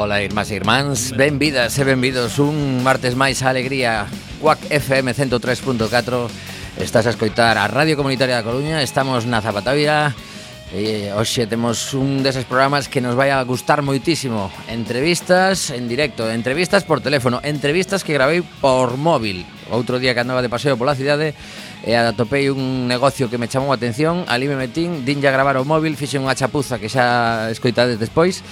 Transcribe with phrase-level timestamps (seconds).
[0.00, 4.08] Ola, irmás e irmáns, benvidas e benvidos un martes máis a alegría.
[4.40, 8.80] Cuac FM 103.4 Estás a escoitar a Radio Comunitaria da Coruña.
[8.80, 10.16] Estamos na Zapatavia.
[10.72, 14.48] E hoxe temos un deses programas que nos vai a gustar moitísimo.
[14.72, 19.44] Entrevistas en directo, entrevistas por teléfono Entrevistas que gravei por móvil.
[19.68, 21.36] Outro día que andaba de paseo pola cidade
[21.80, 24.28] E atopei un negocio que me chamou a atención.
[24.28, 28.44] Ali me metín, din a gravar o móvil Fixe unha chapuza que xa escoitades despois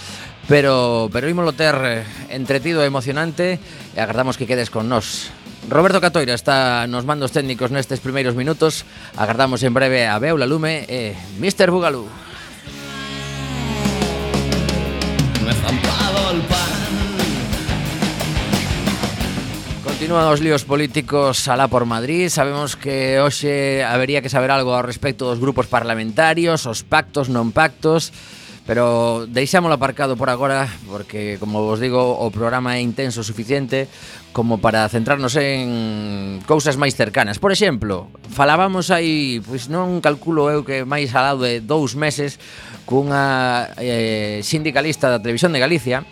[0.49, 3.61] pero pero ímolo ter eh, entretido e emocionante
[3.95, 5.29] e agardamos que quedes con nós.
[5.69, 8.89] Roberto Catoira está nos mandos técnicos nestes primeiros minutos.
[9.21, 11.69] Agardamos en breve a Beula Lume e Mr.
[11.69, 12.09] Bugalú.
[15.45, 16.79] Me el pan
[19.85, 24.85] Continúan os líos políticos alá por Madrid Sabemos que hoxe habería que saber algo ao
[24.85, 28.13] respecto dos grupos parlamentarios Os pactos non pactos
[28.69, 33.89] Pero deixámolo aparcado por agora porque, como vos digo, o programa é intenso o suficiente
[34.37, 37.41] como para centrarnos en cousas máis cercanas.
[37.41, 42.37] Por exemplo, falábamos aí, pois non calculo eu que máis al lado de dous meses,
[42.85, 46.05] cunha eh, sindicalista da Televisión de Galicia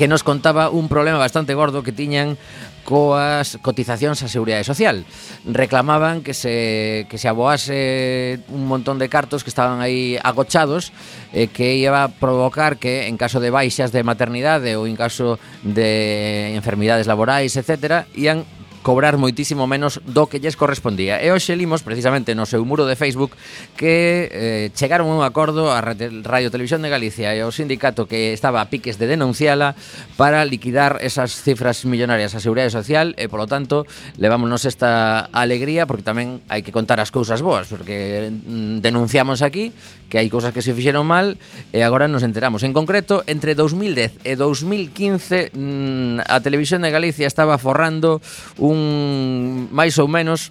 [0.00, 2.40] que nos contaba un problema bastante gordo que tiñan
[2.84, 5.02] coas cotizacións á Seguridade Social.
[5.48, 10.92] Reclamaban que se, que se aboase un montón de cartos que estaban aí agochados
[11.32, 14.94] e eh, que iba a provocar que en caso de baixas de maternidade ou en
[14.94, 18.44] caso de enfermidades laborais, etc., ian
[18.84, 21.16] cobrar moitísimo menos do que lles correspondía.
[21.24, 23.32] E hoxe limos precisamente no seu muro de Facebook
[23.80, 28.36] que eh, chegaron a un acordo a Radio Televisión de Galicia e ao sindicato que
[28.36, 29.72] estaba a piques de denunciala
[30.20, 33.88] para liquidar esas cifras millonarias a Seguridade Social e polo tanto
[34.20, 39.72] levámonos esta alegría porque tamén hai que contar as cousas boas porque mm, denunciamos aquí
[40.12, 41.40] que hai cousas que se fixeron mal
[41.72, 42.62] e agora nos enteramos.
[42.62, 48.20] En concreto, entre 2010 e 2015 mm, a Televisión de Galicia estaba forrando
[48.60, 50.50] un un máis ou menos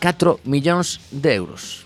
[0.00, 1.84] 4 millóns de euros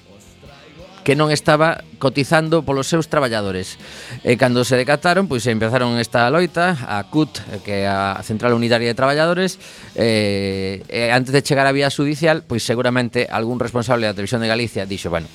[1.03, 3.77] que non estaba cotizando polos seus traballadores.
[4.25, 8.89] E cando se decataron, pois empezaron esta loita, a CUT, que é a Central Unitaria
[8.89, 9.61] de Traballadores,
[9.95, 14.49] eh, e antes de chegar á vía judicial, pois seguramente algún responsable da Televisión de
[14.49, 15.29] Galicia dixo, bueno,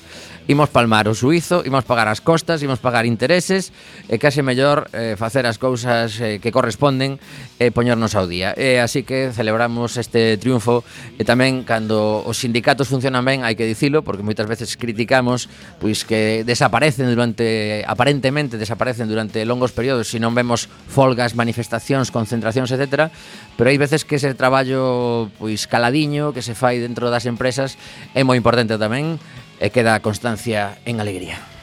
[0.48, 3.74] imos palmar o suizo, imos pagar as costas, imos pagar intereses,
[4.06, 7.18] e case mellor eh, facer as cousas eh, que corresponden
[7.58, 8.54] e eh, poñernos ao día.
[8.54, 10.86] E eh, así que celebramos este triunfo
[11.18, 15.50] e tamén cando os sindicatos funcionan ben, hai que dicilo, porque moitas veces criticamos
[15.82, 22.08] pois que desaparecen durante aparentemente desaparecen durante longos períodos, se si non vemos folgas, manifestacións,
[22.08, 23.12] concentracións, etc.
[23.60, 27.76] Pero hai veces que ese traballo pois caladiño que se fai dentro das empresas
[28.16, 29.20] é moi importante tamén
[29.60, 31.55] e queda constancia en alegría.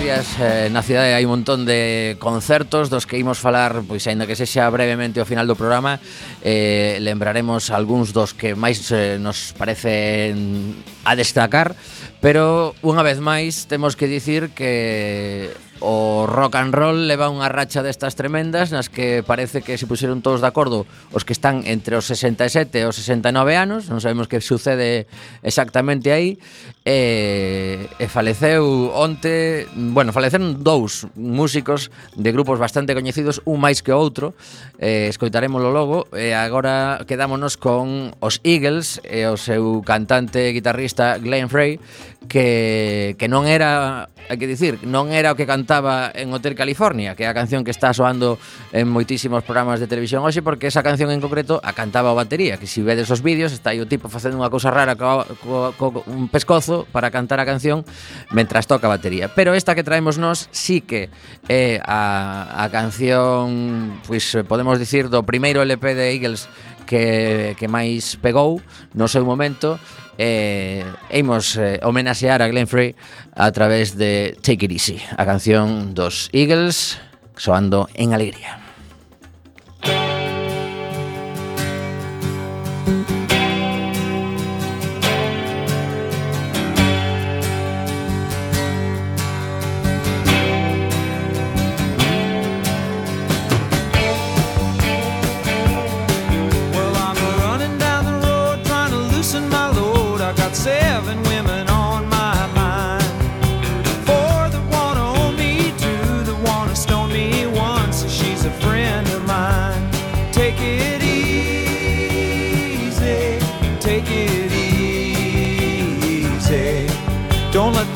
[0.00, 4.24] días eh, na cidade hai un montón de concertos dos que imos falar, pois aínda
[4.24, 6.00] que sexa brevemente ao final do programa,
[6.40, 11.76] eh, lembraremos algúns dos que máis eh, nos parecen a destacar,
[12.24, 17.80] pero unha vez máis temos que dicir que O rock and roll leva unha racha
[17.80, 21.96] destas tremendas nas que parece que se puseron todos de acordo os que están entre
[21.96, 25.08] os 67 e os 69 anos, non sabemos que sucede
[25.40, 26.36] exactamente aí,
[26.84, 33.96] e, e faleceu onte, bueno, faleceron dous músicos de grupos bastante coñecidos, un máis que
[33.96, 34.36] outro,
[34.76, 41.16] eh, escoitarémoslo logo, e agora quedámonos con os Eagles e o seu cantante e guitarrista
[41.16, 41.80] Glenn Frey,
[42.28, 47.18] que, que non era hai que dicir, non era o que cantaba en Hotel California,
[47.18, 48.38] que é a canción que está soando
[48.70, 52.54] en moitísimos programas de televisión hoxe, porque esa canción en concreto a cantaba o batería,
[52.54, 55.26] que se si vedes os vídeos está aí o tipo facendo unha cousa rara co,
[55.42, 57.82] co, co un pescozo para cantar a canción
[58.30, 59.34] mentras toca a batería.
[59.34, 61.10] Pero esta que traemos nós sí que
[61.50, 66.46] é a, a canción, pois podemos dicir, do primeiro LP de Eagles
[66.86, 68.62] que, que máis pegou
[68.94, 69.78] no seu momento
[70.18, 72.94] eh, imos eh, homenaxear a Glenn Frey
[73.34, 76.98] a través de Take It Easy, a canción dos Eagles
[77.36, 78.69] soando en alegría.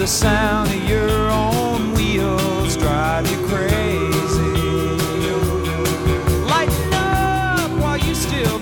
[0.04, 4.42] The sound of your own wheels drive you crazy.
[6.44, 8.58] Lighten up while you still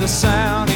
[0.00, 0.69] the sound.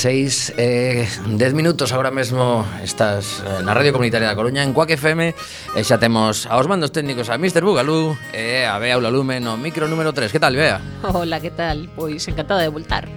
[0.00, 4.88] 6, eh, 10 minutos agora mesmo estás eh, na Radio Comunitaria da Coruña en Cuac
[4.88, 5.36] FM
[5.76, 7.60] e xa temos aos mandos técnicos a Mr.
[7.60, 10.80] Bugalú e a Bea Ula Lume no micro número 3 Que tal, Bea?
[11.04, 11.92] Hola, que tal?
[11.92, 13.12] Pois encantada de voltar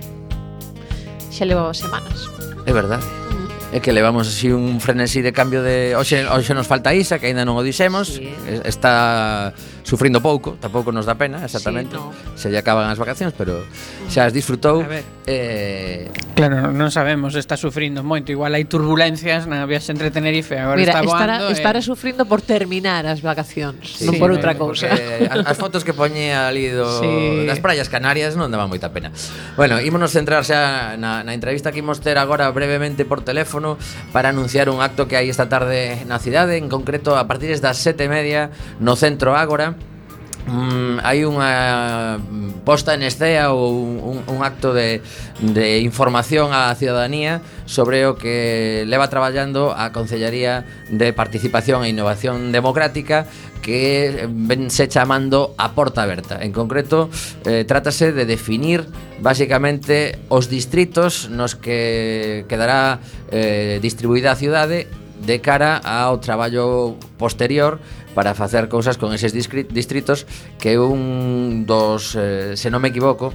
[1.31, 2.27] Xa levaba semanas
[2.67, 3.07] É verdade.
[3.31, 3.75] Mm.
[3.75, 5.95] É que levamos así un frenesí de cambio de...
[5.95, 8.27] Oxe, oxe nos falta Isa, que aínda non o dixemos sí.
[8.67, 11.95] Está sufrindo pouco, tampouco nos dá pena, exactamente.
[11.95, 12.11] Sí, no.
[12.39, 13.61] Se lle acaban as vacacións, pero
[14.09, 14.81] xa as disfrutou.
[14.81, 15.03] A ver.
[15.27, 16.11] Eh...
[16.35, 20.97] Claro, non sabemos, está sufrindo moito, igual hai turbulencias na viaxe entre Tenerife, agora Mira,
[20.97, 21.23] está voando.
[21.23, 21.55] Estará, eh...
[21.55, 24.89] estará sufrindo por terminar as vacacións, sí, non por outra cousa.
[25.29, 27.45] As fotos que poñía ali do, sí.
[27.45, 29.13] das praias Canarias non daban moita pena.
[29.55, 33.77] Bueno, ímonos centrar xa na, na entrevista que imos ter agora brevemente por teléfono
[34.15, 37.77] para anunciar un acto que hai esta tarde na cidade, en concreto a partir das
[37.79, 38.49] sete e media
[38.79, 39.75] no Centro Ágora,
[40.47, 45.03] mm, hai unha mm, posta en escena ou un, un acto de,
[45.39, 52.51] de información á ciudadanía sobre o que leva traballando a Concellaría de Participación e Innovación
[52.51, 53.27] Democrática
[53.63, 56.43] que ven se chamando a porta aberta.
[56.43, 57.09] En concreto,
[57.47, 58.85] eh, trátase de definir
[59.23, 62.99] basicamente os distritos nos que quedará
[63.31, 64.91] eh, distribuída a cidade
[65.23, 67.79] de cara ao traballo posterior
[68.13, 70.25] para facer cousas con eses distritos
[70.61, 73.33] que é un dos, eh, se non me equivoco,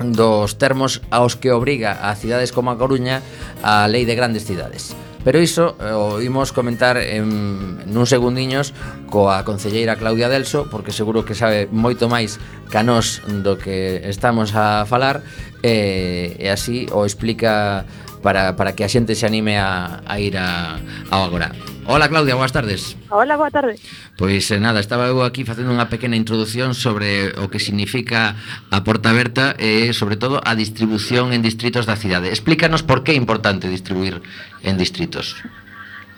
[0.00, 3.22] dos termos aos que obriga a cidades como a Coruña
[3.62, 4.94] a lei de grandes cidades.
[5.26, 8.70] Pero iso eh, o imos comentar en, nun segundiños
[9.10, 12.38] coa concelleira Claudia Delso porque seguro que sabe moito máis
[12.70, 15.26] ca nós do que estamos a falar
[15.66, 17.82] eh, e así o explica
[18.26, 20.82] para, para que a xente se anime a, a ir a,
[21.14, 21.54] ao Agora.
[21.86, 22.98] Hola Claudia, boas tardes.
[23.06, 23.78] Hola, boa tarde.
[24.18, 28.34] Pois eh, nada, estaba eu aquí facendo unha pequena introdución sobre o que significa
[28.74, 32.34] a Porta Aberta e sobre todo a distribución en distritos da cidade.
[32.34, 34.18] Explícanos por que é importante distribuir
[34.66, 35.38] en distritos.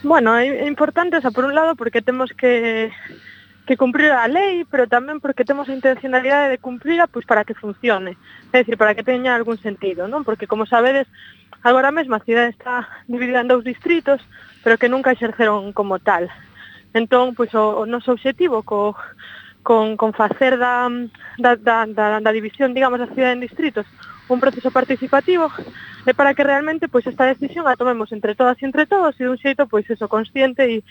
[0.01, 2.89] Bueno, é importante, esa, por un lado, porque temos que
[3.69, 7.53] que cumprir a lei, pero tamén porque temos a intencionalidade de cumprirla pois para que
[7.53, 8.17] funcione,
[8.49, 10.25] é dicir, para que teña algún sentido, non?
[10.25, 11.05] Porque como sabedes,
[11.63, 14.23] Agora mesmo a cidade está dividida en dous distritos,
[14.63, 16.31] pero que nunca exerceron como tal.
[16.95, 18.95] Entón, pois o, o noso obxectivo co
[19.63, 20.89] con, con facer da,
[21.37, 23.85] da, da, da, da división, digamos, da cidade en distritos
[24.29, 25.49] un proceso participativo
[26.07, 29.25] é para que realmente pois esta decisión a tomemos entre todas e entre todos e
[29.25, 30.85] dun xeito pois eso consciente e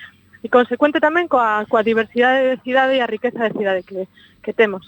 [0.47, 4.07] e consecuente tamén coa, coa diversidade de cidade e a riqueza de cidade que,
[4.39, 4.87] que temos.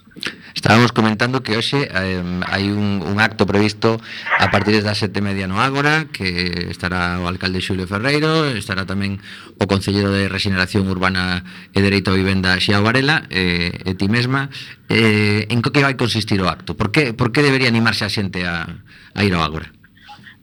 [0.55, 3.99] Estábamos comentando que hoxe eh, hai un, un acto previsto
[4.39, 9.19] a partir das sete media no Ágora, que estará o alcalde Xulio Ferreiro, estará tamén
[9.59, 11.43] o Concelleiro de Regeneración Urbana
[11.75, 14.47] e Dereito a Vivenda Xiao Varela, eh, e ti mesma.
[14.87, 16.79] Eh, en que vai consistir o acto?
[16.79, 19.75] Por que, por que debería animarse a xente a, a ir ao Ágora?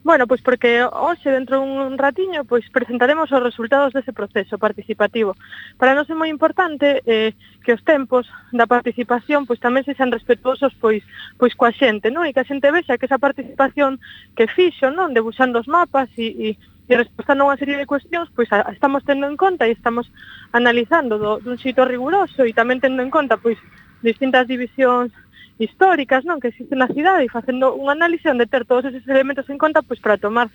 [0.07, 5.35] Bueno, pois porque hoxe, dentro dun ratiño, pois presentaremos os resultados dese proceso participativo.
[5.75, 8.23] Para nós é moi importante eh, que os tempos
[8.55, 11.03] da participación pois tamén se sean respetuosos pois
[11.35, 12.23] pois coa xente, non?
[12.23, 13.99] E que a xente vexa que esa participación
[14.31, 15.11] que fixo, non?
[15.11, 16.49] Debuxando os mapas e, e
[16.87, 20.07] e respondendo a unha serie de cuestións, pois a, estamos tendo en conta e estamos
[20.55, 23.59] analizando do, dun xito riguroso e tamén tendo en conta pois
[23.99, 25.11] distintas divisións
[25.59, 29.49] históricas, non, que existe na cidade e facendo un análise onde ter todos esos elementos
[29.49, 30.53] en conta pois para tomar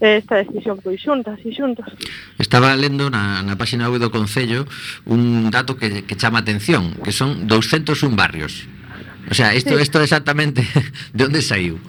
[0.00, 1.86] eh, esta decisión pois xuntas e xuntos.
[2.38, 4.66] Estaba lendo na, na páxina web do Concello
[5.10, 8.66] un dato que, que chama atención, que son 201 barrios.
[9.30, 9.82] O sea, isto, sí.
[9.82, 10.62] isto exactamente
[11.16, 11.80] de onde saiu.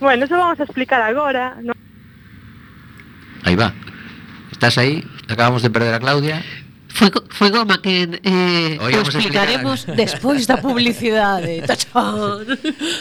[0.00, 1.56] Bueno, eso vamos a explicar agora.
[1.62, 1.72] No?
[3.44, 3.72] Aí va.
[4.50, 5.06] Estás aí?
[5.28, 6.42] Acabamos de perder a Claudia.
[6.92, 9.96] Foi, foi goma que eh, Oíamos explicaremos explicar.
[9.96, 11.64] despois da publicidade.
[11.64, 12.44] Tachón.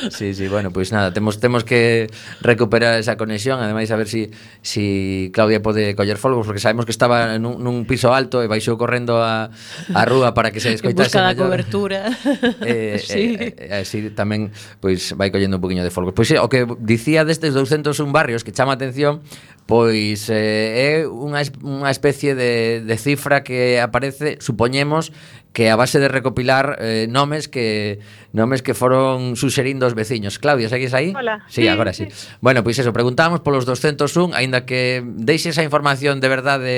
[0.10, 2.08] Sí, sí, bueno, pois pues nada, temos temos que
[2.40, 4.32] recuperar esa conexión, ademais a ver si
[4.64, 8.80] si Claudia pode coller folgos porque sabemos que estaba nun, nun piso alto e baixou
[8.80, 9.52] correndo a
[9.94, 12.02] a rúa para que se escoitase Busca a cobertura.
[12.62, 13.36] Eh, sí.
[13.40, 16.16] eh, eh, así tamén pois pues, vai collendo un poquinho de folgos.
[16.16, 19.22] Pois pues, o que dicía destes 201 barrios que chama atención
[19.66, 25.14] pois eh, é unha, unha especie de, de cifra que aparece, supoñemos,
[25.54, 28.00] que a base de recopilar eh, nomes que
[28.32, 30.40] nomes que foron suxerindo os veciños.
[30.40, 31.12] Claudia, seguís aí?
[31.12, 31.44] Hola.
[31.48, 32.08] Sí, sí agora sí.
[32.10, 32.28] sí.
[32.40, 36.76] Bueno, pois eso, preguntamos polos 201, aínda que deixe esa información de verdade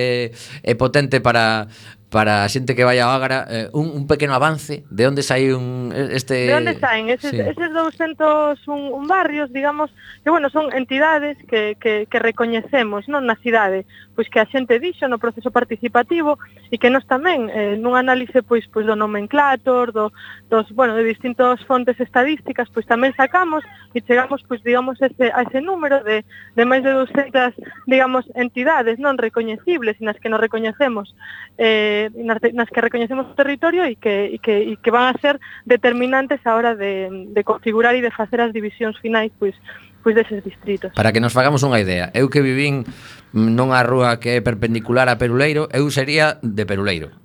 [0.65, 1.69] e potente para
[2.13, 5.49] para a xente que vai ao Ágara eh, un, un pequeno avance de onde sai
[5.49, 7.41] un este De onde saen eses, sí.
[7.41, 9.89] eses 200 un, un barrios, digamos,
[10.21, 14.79] que bueno, son entidades que que que recoñecemos, non na cidade, pois que a xente
[14.79, 16.37] dixo no proceso participativo
[16.69, 20.13] e que nós tamén eh, nun análise pois pois do nomenclator, do,
[20.49, 25.43] dos, bueno, de distintas fontes estadísticas, pois tamén sacamos e chegamos pois digamos ese, a
[25.43, 27.53] ese número de, de máis de 200
[27.89, 31.13] digamos entidades non recoñecibles nas que nos recoñecemos
[31.57, 35.17] eh, nas, nas que recoñecemos o territorio e que, e que, e que van a
[35.21, 39.57] ser determinantes a hora de, de configurar e de facer as divisións finais pois
[40.03, 40.91] pois deses distritos.
[40.93, 42.83] Para que nos fagamos unha idea, eu que vivín
[43.31, 47.15] nunha rúa que é perpendicular a Peruleiro, eu sería de Peruleiro,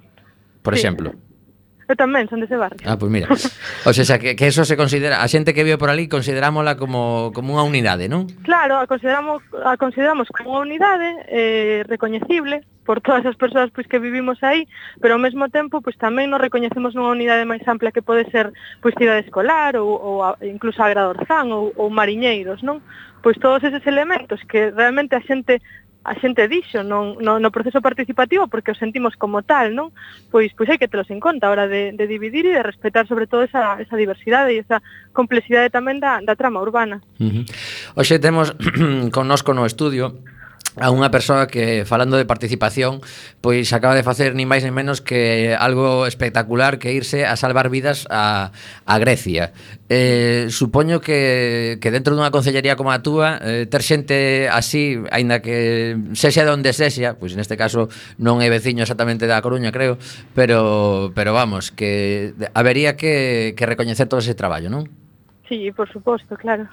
[0.62, 0.86] por sí.
[0.86, 1.27] exemplo.
[1.88, 2.84] Eu tamén son dese barrio.
[2.84, 3.26] Ah, pois pues mira.
[3.88, 7.32] O sea, que, que eso se considera, a xente que vive por ali considerámola como,
[7.32, 8.28] como unha unidade, non?
[8.44, 13.88] Claro, a consideramos, a consideramos como unha unidade eh, recoñecible por todas as persoas pois,
[13.88, 14.68] que vivimos aí,
[15.00, 18.52] pero ao mesmo tempo pois, tamén nos recoñecemos nunha unidade máis ampla que pode ser
[18.84, 22.84] pois, cidade escolar ou, ou a, incluso Agradorzán ou, ou Mariñeiros, non?
[23.24, 25.64] Pois todos eses elementos que realmente a xente
[26.04, 29.92] a xente dixo non, no, no proceso participativo porque o sentimos como tal, non?
[30.30, 33.04] Pois pois hai que telos en conta a hora de, de dividir e de respetar
[33.04, 34.80] sobre todo esa, esa diversidade e esa
[35.12, 37.02] complexidade tamén da, da trama urbana.
[37.20, 37.44] Uh -huh.
[37.98, 38.54] Oxe temos
[39.16, 40.16] connosco no estudio
[40.80, 43.02] a unha persoa que falando de participación
[43.42, 47.68] pois acaba de facer nin máis nin menos que algo espectacular que irse a salvar
[47.68, 48.50] vidas a,
[48.86, 49.52] a Grecia
[49.90, 55.42] eh, supoño que, que dentro dunha concellería como a túa eh, ter xente así aínda
[55.42, 59.98] que sexa de onde sexa pois neste caso non é veciño exactamente da Coruña creo
[60.32, 64.86] pero, pero vamos que habería que, que recoñecer todo ese traballo non?
[65.48, 66.68] Sí, por suposto, claro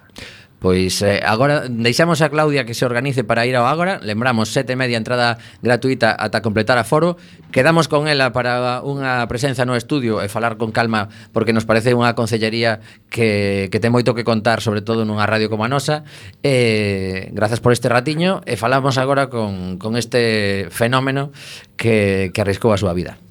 [0.65, 4.74] Pois eh, agora deixamos a Claudia que se organice para ir ao Ágora Lembramos, sete
[4.74, 7.22] media entrada gratuita ata completar a foro
[7.53, 11.93] Quedamos con ela para unha presenza no estudio e falar con calma Porque nos parece
[11.93, 12.81] unha concellería
[13.13, 16.01] que, que ten moito que contar Sobre todo nunha radio como a nosa
[16.41, 21.29] eh, Grazas por este ratiño E falamos agora con, con este fenómeno
[21.77, 23.22] que, que arriscou a súa vida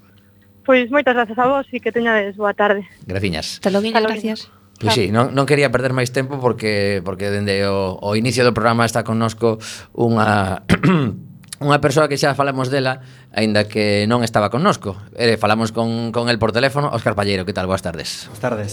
[0.62, 2.86] Pois moitas grazas a vos e que teñades boa tarde.
[3.10, 3.58] Graciñas.
[3.58, 4.53] Hasta logo, gracias.
[4.74, 8.42] Pois pues sí, non, non quería perder máis tempo porque porque dende o, o inicio
[8.42, 9.62] do programa está connosco
[9.94, 10.66] unha
[11.62, 13.00] unha persoa que xa falamos dela,
[13.30, 14.98] aínda que non estaba connosco.
[15.14, 16.90] Eh, falamos con, con el por teléfono.
[16.90, 17.70] Óscar Palleiro, que tal?
[17.70, 18.26] Boas tardes.
[18.26, 18.70] Boas tardes.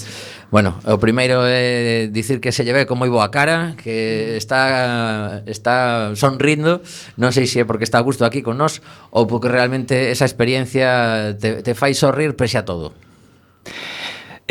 [0.50, 6.12] Bueno, o primeiro é dicir que se lleve con moi boa cara, que está está
[6.18, 6.84] sonrindo.
[7.16, 8.82] Non sei se é porque está a gusto aquí con nós
[9.14, 12.98] ou porque realmente esa experiencia te, te fai sorrir pese a todo.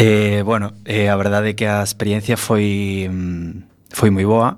[0.02, 4.56] Eh, bueno, eh, a verdade é que a experiencia foi mm, foi moi boa.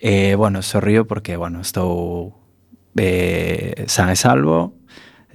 [0.00, 2.32] Eh, bueno, sorrío porque, bueno, estou
[2.96, 4.72] eh, san e salvo,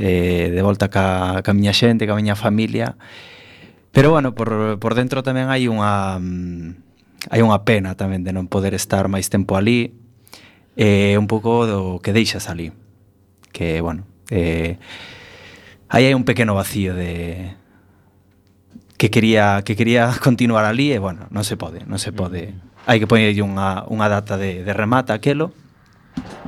[0.02, 2.98] eh, de volta ca, ca miña xente, ca miña familia.
[3.94, 6.18] Pero, bueno, por, por dentro tamén hai unha...
[6.18, 9.94] Mm, hai unha pena tamén de non poder estar máis tempo ali,
[10.74, 12.74] é eh, un pouco do que deixas ali
[13.54, 14.82] que, bueno, eh,
[15.86, 17.54] aí hai un pequeno vacío de,
[19.00, 22.52] que quería que quería continuar ali e bueno, non se pode, non se pode.
[22.52, 22.84] Mm.
[22.84, 25.56] Hai que poñerlle unha, unha data de, de remata aquelo.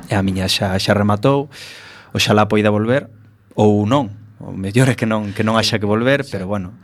[0.06, 1.48] E a miña xa xa rematou.
[2.12, 3.08] Oxalá poida volver
[3.56, 4.12] ou non.
[4.36, 6.76] O mellor é que non que non haxa que volver, pero bueno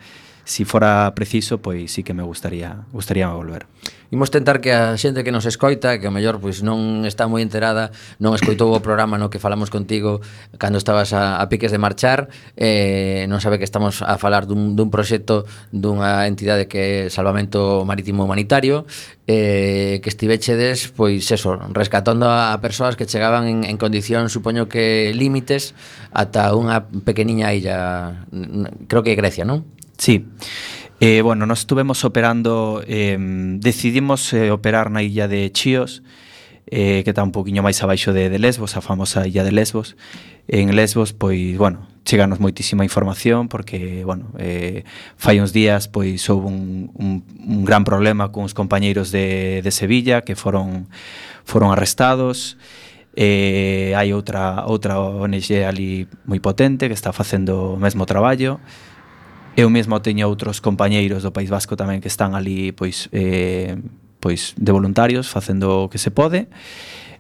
[0.49, 3.67] si fora preciso, pois sí que me gustaría gustaría volver.
[4.11, 7.45] Imos tentar que a xente que nos escoita, que o mellor pois non está moi
[7.45, 10.25] enterada, non escoitou o programa no que falamos contigo
[10.57, 14.73] cando estabas a, a piques de marchar, eh, non sabe que estamos a falar dun,
[14.73, 18.89] dun proxecto dunha entidade que é Salvamento Marítimo Humanitario,
[19.29, 24.65] eh, que estivechedes, pois eso, rescatando a, a persoas que chegaban en, en condición, supoño
[24.73, 25.77] que límites,
[26.17, 28.25] ata unha pequeniña illa,
[28.89, 29.77] creo que Grecia, non?
[29.99, 30.27] Sí.
[31.01, 33.17] Eh, bueno, nos estuvemos operando, eh,
[33.61, 36.03] decidimos eh, operar na illa de Chios,
[36.67, 39.95] eh, que está un poquinho máis abaixo de, de Lesbos, a famosa illa de Lesbos.
[40.49, 44.83] En Lesbos, pois, bueno, cheganos moitísima información porque, bueno, eh,
[45.21, 50.25] fai uns días pois houve un, un, un gran problema cuns compañeiros de, de Sevilla
[50.25, 50.89] que foron
[51.45, 52.57] foron arrestados
[53.13, 58.57] eh, hai outra outra ONG ali moi potente que está facendo o mesmo traballo
[59.59, 63.75] Eu mesmo teño outros compañeiros do País Vasco tamén que están ali pois eh,
[64.23, 66.47] pois de voluntarios facendo o que se pode.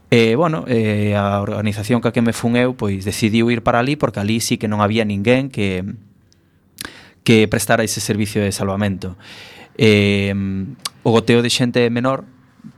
[0.07, 3.67] E, eh, bueno, eh, a organización que a que me fun eu pois decidiu ir
[3.67, 5.83] para ali porque ali sí que non había ninguén que
[7.27, 9.19] que prestara ese servicio de salvamento.
[9.75, 10.31] Eh,
[11.03, 12.23] o goteo de xente é menor,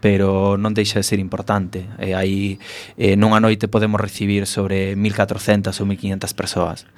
[0.01, 1.85] pero non deixa de ser importante.
[2.01, 2.57] Eh, aí
[2.97, 6.89] eh, nunha noite podemos recibir sobre 1400 ou 1500 persoas.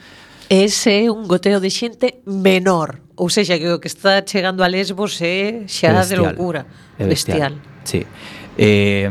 [0.49, 3.03] Ese é un goteo de xente menor.
[3.17, 6.09] Ou seja, que o que está chegando a Lesbos é xa bestial.
[6.09, 6.63] de loucura.
[6.99, 7.55] É bestial.
[7.57, 7.83] bestial.
[7.85, 8.07] Sí.
[8.59, 9.09] Eh,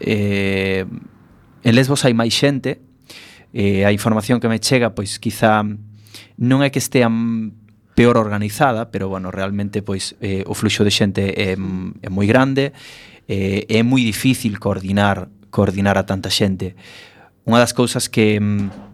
[0.00, 0.84] eh,
[1.62, 2.82] en Lesbos hai máis xente.
[3.52, 5.62] Eh, a información que me chega, pois quizá
[6.40, 7.52] non é que estean
[7.94, 12.72] peor organizada, pero bueno, realmente pois eh, o fluxo de xente é, é moi grande,
[13.28, 16.74] eh, é moi difícil coordinar coordinar a tanta xente.
[17.44, 18.91] Unha das cousas que mm,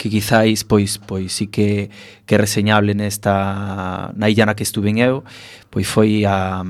[0.00, 1.92] que quizáis pois pois sí que
[2.24, 5.20] que reseñable nesta na illa na que estuven eu,
[5.68, 6.64] pois foi a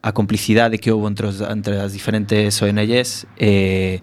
[0.00, 4.00] a complicidade que houve entre, os, entre as diferentes ONGs e,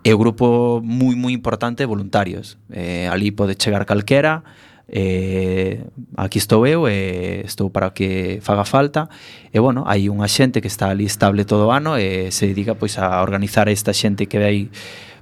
[0.00, 2.56] e o grupo moi moi importante de voluntarios.
[2.72, 4.40] Eh, ali pode chegar calquera,
[4.88, 5.84] eh,
[6.16, 9.08] aquí estou eu e eh, estou para que faga falta
[9.52, 12.78] e bueno, hai unha xente que está ali estable todo o ano e se dedica
[12.78, 14.70] pois a organizar esta xente que vai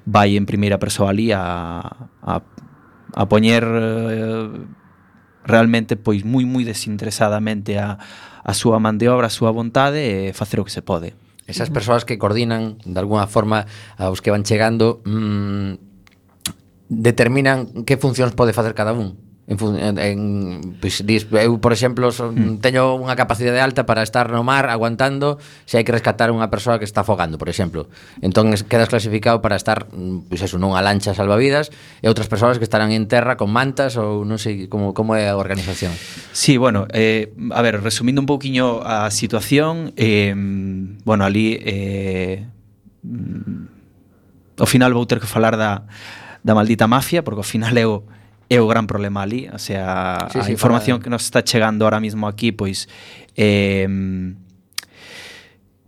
[0.06, 1.82] vai en primeira persoa ali a,
[2.22, 2.34] a,
[3.14, 4.48] a poñer eh,
[5.44, 7.98] realmente pois moi moi desinteresadamente a,
[8.42, 11.14] a súa man de obra, a súa vontade e facer o que se pode.
[11.46, 13.66] Esas persoas que coordinan de alguna forma
[13.98, 15.78] aos que van chegando mmm,
[16.88, 19.31] determinan que funcións pode facer cada un.
[19.48, 22.62] En, en, en dis, eu, por exemplo, son, hmm.
[22.62, 26.78] teño unha capacidade alta para estar no mar aguantando se hai que rescatar unha persoa
[26.78, 27.90] que está afogando, por exemplo.
[28.22, 29.90] Entón es, quedas clasificado para estar,
[30.30, 34.22] pois eso, nunha lancha salvavidas e outras persoas que estarán en terra con mantas ou
[34.22, 35.90] non sei como como é a organización.
[36.30, 40.30] Sí, bueno, eh, a ver, resumindo un pouquiño a situación, eh,
[41.02, 42.46] bueno, ali eh,
[43.02, 45.82] mm, ao final vou ter que falar da
[46.46, 48.06] da maldita mafia, porque ao final é o
[48.52, 51.04] é o gran problema ali, o sea, sí, a sí, información para...
[51.04, 52.84] que nos está chegando ahora mismo aquí, pois
[53.34, 53.88] eh,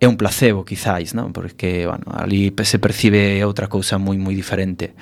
[0.01, 1.37] é un placebo quizáis, non?
[1.37, 4.97] Porque, bueno, ali se percibe outra cousa moi moi diferente.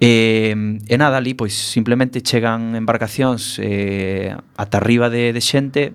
[0.00, 5.92] Eh, e nada, ali pois simplemente chegan embarcacións eh, ata arriba de, de xente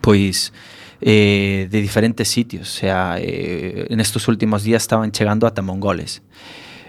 [0.00, 0.52] pois
[1.00, 6.24] eh, de diferentes sitios, o sea, eh, en estos últimos días estaban chegando ata mongoles.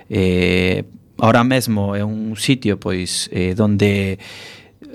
[0.10, 0.84] Eh,
[1.20, 4.20] ahora mesmo é un sitio pois eh, donde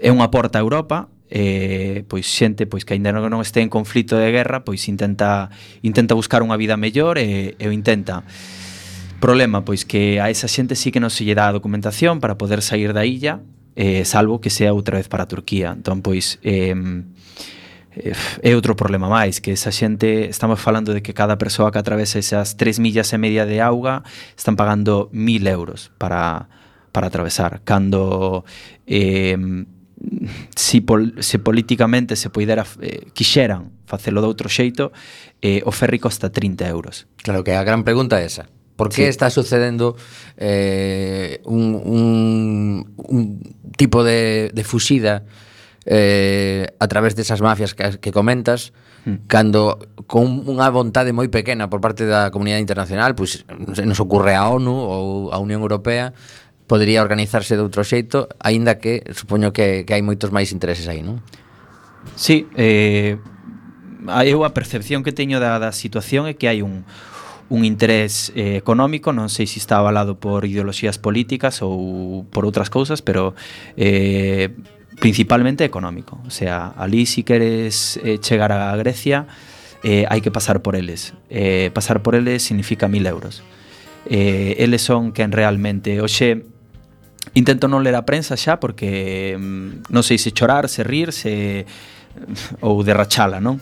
[0.00, 4.16] é unha porta a Europa eh, pois xente pois que aínda non este en conflito
[4.16, 5.48] de guerra pois intenta
[5.84, 8.24] intenta buscar unha vida mellor e, e o intenta.
[9.20, 12.36] Problema pois que a esa xente sí que non se lle dá a documentación para
[12.36, 13.40] poder sair da illa
[13.76, 15.74] eh, salvo que sea outra vez para Turquía.
[15.74, 16.76] Entón pois eh,
[17.96, 21.78] Eh, é outro problema máis, que esa xente estamos falando de que cada persoa que
[21.78, 24.02] atravesa esas 3 millas e media de auga
[24.36, 26.48] están pagando 1000 euros para,
[26.90, 27.62] para atravesar.
[27.62, 28.44] Cando
[28.86, 29.38] eh,
[30.56, 34.90] si pol, se políticamente se poidera eh, quixeran facelo de outro xeito
[35.40, 37.06] eh, o ferry costa 30 euros.
[37.22, 38.48] Claro que a gran pregunta é esa.
[38.76, 39.08] Por que sí.
[39.08, 39.94] está sucedendo
[40.36, 43.22] eh, un, un, un
[43.78, 45.22] tipo de, de fuxida
[45.86, 48.72] eh, a través desas mafias que, que comentas,
[49.04, 49.28] hmm.
[49.28, 54.36] cando con unha vontade moi pequena por parte da comunidade internacional, pois pues, nos ocurre
[54.36, 56.16] a ONU ou a Unión Europea,
[56.66, 61.04] podería organizarse de outro xeito, aínda que supoño que, que hai moitos máis intereses aí,
[61.04, 61.20] non?
[62.16, 63.20] Sí, eh,
[64.24, 66.88] eu a percepción que teño da, da situación é que hai un,
[67.48, 72.72] un interés eh, económico, non sei se está avalado por ideoloxías políticas ou por outras
[72.72, 73.36] cousas, pero
[73.76, 74.52] eh,
[74.98, 76.20] principalmente económico.
[76.26, 79.26] O sea, ali si queres eh, chegar a Grecia
[79.84, 81.12] eh, hai que pasar por eles.
[81.28, 83.44] Eh, pasar por eles significa mil euros.
[84.08, 86.00] Eh, eles son quen realmente...
[86.00, 86.48] Oxe,
[87.36, 91.68] intento non ler a prensa xa porque mm, non sei se chorar, se rir, se
[92.64, 93.60] ou derrachala, non?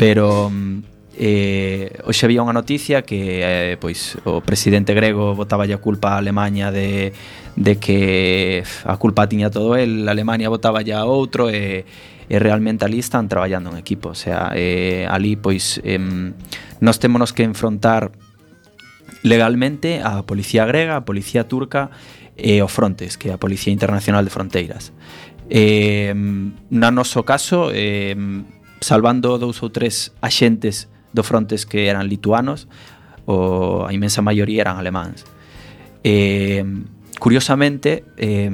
[0.00, 5.76] Pero mm, Eh, hoxe había unha noticia que eh, pois o presidente grego votaba a
[5.76, 7.12] culpa a Alemanha de,
[7.60, 11.84] de que a culpa tiña todo el, a Alemania votaba a outro e,
[12.24, 16.00] e realmente ali están traballando en equipo, o sea, eh, ali pois eh,
[16.80, 18.16] nos témonos que enfrontar
[19.20, 21.92] legalmente a policía grega, a policía turca
[22.32, 24.96] e o Frontex, que é a Policía Internacional de Fronteiras.
[25.52, 26.16] Eh,
[26.72, 28.16] na noso caso, eh,
[28.80, 32.68] salvando dous ou tres axentes do frontes que eran lituanos,
[33.26, 35.26] o a inmensa maioría eran alemáns.
[36.04, 36.64] eh,
[37.18, 38.50] curiosamente, eh,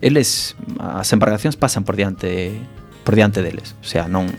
[0.00, 2.56] eles as embarcacións pasan por diante
[3.04, 4.32] por diante deles, o sea, non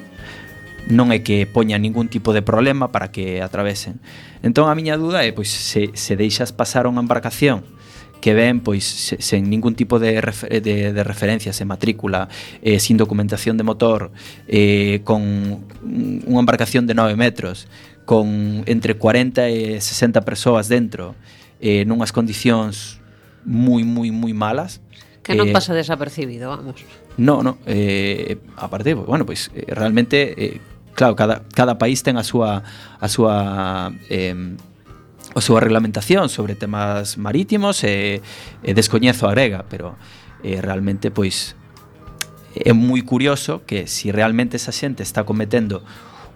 [0.85, 3.97] non é que poña ningún tipo de problema para que atravesen.
[4.45, 7.65] Entón a miña duda é pois se, se deixas pasar unha embarcación
[8.21, 12.27] que ven pois sen ningún tipo de, refer de, de referencia, sen matrícula,
[12.61, 14.11] eh, sin documentación de motor,
[14.47, 15.21] eh, con
[16.25, 17.69] unha embarcación de 9 metros,
[18.05, 21.13] con entre 40 e 60 persoas dentro,
[21.61, 23.01] eh, nunhas condicións
[23.45, 24.81] moi, moi, moi malas.
[25.21, 26.81] Que non eh, pasa desapercibido, vamos.
[27.17, 30.61] No, no, eh, aparte, bueno, pois eh, realmente, eh,
[30.93, 32.61] claro, cada, cada país ten a súa,
[32.99, 34.33] a súa eh,
[35.35, 38.23] o súa reglamentación sobre temas marítimos e,
[38.63, 39.99] e descoñezo a grega, pero
[40.39, 41.59] e, realmente pois
[42.55, 45.83] é moi curioso que si realmente esa xente está cometendo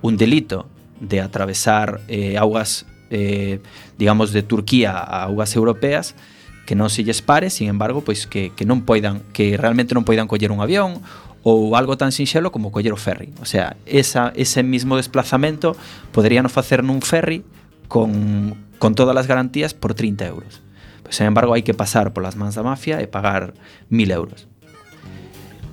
[0.04, 0.68] un delito
[1.00, 3.64] de atravesar eh, augas eh,
[3.96, 6.20] digamos de Turquía a augas europeas
[6.68, 10.06] que non se lles pare, sin embargo, pois que, que non poidan, que realmente non
[10.06, 11.02] poidan coller un avión
[11.42, 13.34] ou algo tan sinxelo como coller o ferry.
[13.42, 15.74] O sea, esa, ese mismo desplazamento
[16.14, 17.42] poderían facer nun ferry
[17.90, 20.62] con, con todas las garantías por 30 euros.
[21.04, 23.54] Pues, sin embargo, hay que pasar por las mans da mafia e pagar
[23.90, 24.48] 1000 euros.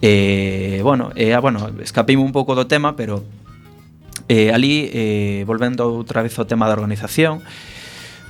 [0.02, 3.24] E, bueno, e, bueno, escapeime un pouco do tema, pero
[4.28, 7.40] eh, ali, eh, volvendo outra vez ao tema da organización,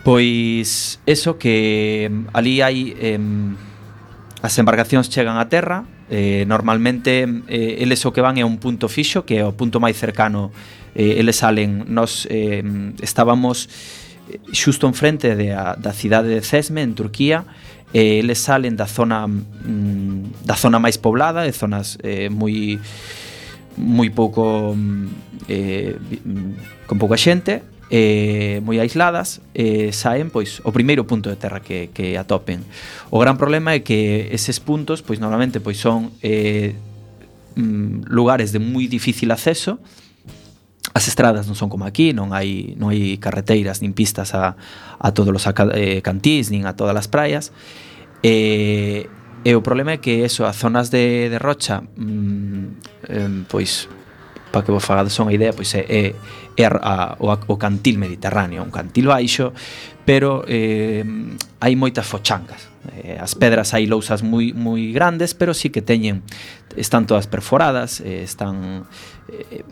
[0.07, 3.19] pois eso que mm, ali hai eh,
[4.43, 8.87] as embarcacións chegan a terra, eh, normalmente eh, eles o que van é un punto
[8.87, 10.55] fixo, que é o punto máis cercano,
[10.95, 13.67] eh, eles salen, nos eh, mm, estábamos
[14.53, 17.45] xusto enfrente de a, da cidade de Cesme en Turquía
[17.95, 22.79] e eles salen da zona mm, da zona máis poblada de zonas eh, moi
[23.79, 30.59] moi pouco mm, eh, mm, con pouca xente eh, moi aisladas e eh, saen pois
[30.67, 32.67] o primeiro punto de terra que, que atopen.
[33.15, 36.75] O gran problema é que eses puntos pois normalmente pois son eh,
[37.55, 40.06] mm, lugares de moi difícil acceso e
[40.97, 44.57] as estradas non son como aquí, non hai non hai carreteiras nin pistas a,
[44.97, 45.45] a todos os
[45.77, 47.53] eh, cantís nin a todas as praias.
[48.25, 49.05] E,
[49.45, 52.65] e o problema é que eso, as zonas de, de rocha mm,
[53.13, 53.93] eh, pois
[54.49, 56.17] para que vos fagades unha idea, pois é, é,
[56.57, 59.53] é a, o, o cantil mediterráneo, un cantil baixo
[60.07, 61.03] pero eh,
[61.61, 62.71] hai moitas fochancas.
[63.03, 66.23] Eh, as pedras hai lousas moi moi grandes, pero sí que teñen
[66.79, 68.87] están todas perforadas, eh, están
[69.29, 69.66] eh,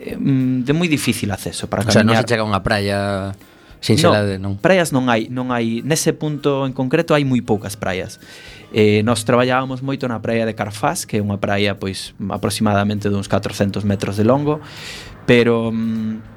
[0.00, 1.92] eh mm, de moi difícil acceso para camiñar.
[1.92, 2.98] O sea, non se chega a unha praia
[3.84, 4.56] sin selade, non.
[4.56, 8.16] Praias non hai, non hai, nese punto en concreto hai moi poucas praias.
[8.72, 13.28] Eh, nós traballábamos moito na praia de Carfás, que é unha praia pois aproximadamente duns
[13.28, 14.64] 400 metros de longo,
[15.28, 16.33] pero mm,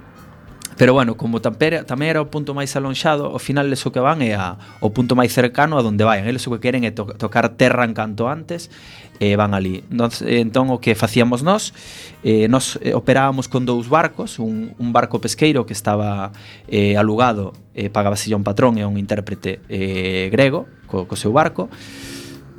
[0.77, 4.21] Pero bueno, como tampera, tamén era o punto máis alonxado, ao final eso que van
[4.21, 6.29] é a, o punto máis cercano a donde vayan.
[6.29, 8.69] Eles o que queren é to tocar terra en canto antes
[9.17, 9.81] e van ali.
[9.89, 11.73] Entón, eh, entón o que facíamos nós,
[12.21, 16.29] eh, nós eh, operábamos con dous barcos, un, un barco pesqueiro que estaba
[16.69, 21.73] eh, alugado, eh, pagábase un patrón e un intérprete eh, grego co, co seu barco,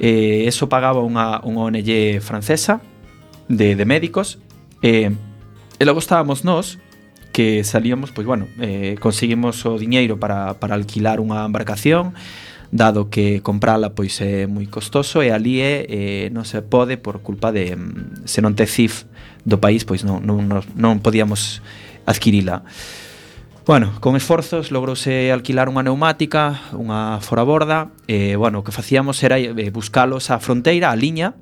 [0.03, 2.83] eh, eso pagaba unha, unha ONG francesa
[3.47, 4.43] de, de médicos
[4.83, 5.15] eh,
[5.79, 6.83] e logo estábamos nós
[7.39, 12.19] que salíamos, pois bueno, eh, conseguimos o diñeiro para, para alquilar unha embarcación,
[12.75, 17.23] dado que comprala pois é moi costoso e ali é, eh, non se pode por
[17.23, 19.07] culpa de mm, se non te CIF
[19.47, 21.63] do país, pois non, non, non podíamos
[22.11, 22.67] adquirila.
[23.63, 29.39] Bueno, con esforzos logrouse alquilar unha neumática, unha foraborda, e, bueno, o que facíamos era
[29.39, 31.39] eh, buscalos á fronteira, á liña,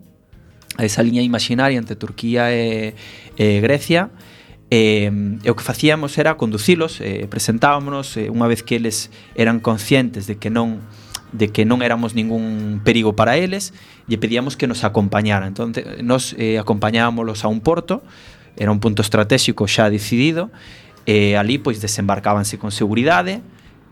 [0.77, 2.93] a esa liña imaginaria entre Turquía e,
[3.41, 4.13] e Grecia,
[4.67, 9.63] E, e o que facíamos era conducilos, eh, presentámonos, eh, unha vez que eles eran
[9.63, 10.83] conscientes de que non
[11.31, 13.75] de que non éramos ningún perigo para eles,
[14.11, 15.55] lle pedíamos que nos acompañaran.
[15.55, 18.03] Entón, nos eh, acompañábamos a un porto,
[18.57, 20.51] era un punto estratégico xa decidido,
[21.07, 23.43] e eh, ali pois desembarcábanse con seguridade,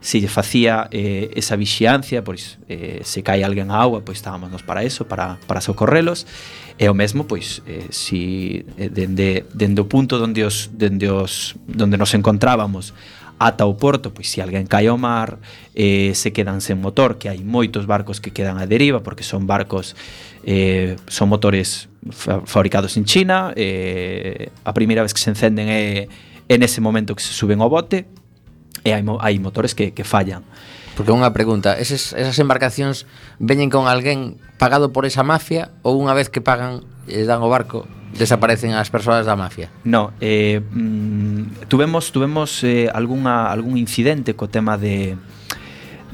[0.04, 4.52] se lle facía eh, esa vixiancia, pois eh, se cae alguén á agua, pois estábamos
[4.52, 6.28] nos para eso, para, para socorrelos,
[6.76, 11.56] e o mesmo, pois, eh, si eh, dende, dende o punto onde, os, dende os,
[11.72, 12.92] onde nos encontrábamos
[13.40, 15.40] ata o porto, pois se alguén cae ao mar,
[15.72, 19.48] eh, se quedan sen motor, que hai moitos barcos que quedan a deriva, porque son
[19.48, 19.96] barcos,
[20.44, 26.12] eh, son motores fa fabricados en China, eh, a primeira vez que se encenden é,
[26.44, 28.04] é nese momento que se suben ao bote,
[28.84, 30.44] e hai, mo, hai motores que, que fallan.
[30.94, 33.10] Porque unha pregunta, eses, esas embarcacións
[33.42, 37.50] veñen con alguén pagado por esa mafia ou unha vez que pagan e dan o
[37.50, 39.74] barco desaparecen as persoas da mafia?
[39.82, 45.18] No, eh, mm, tuvemos tuvemos eh, algunha, algún incidente co tema de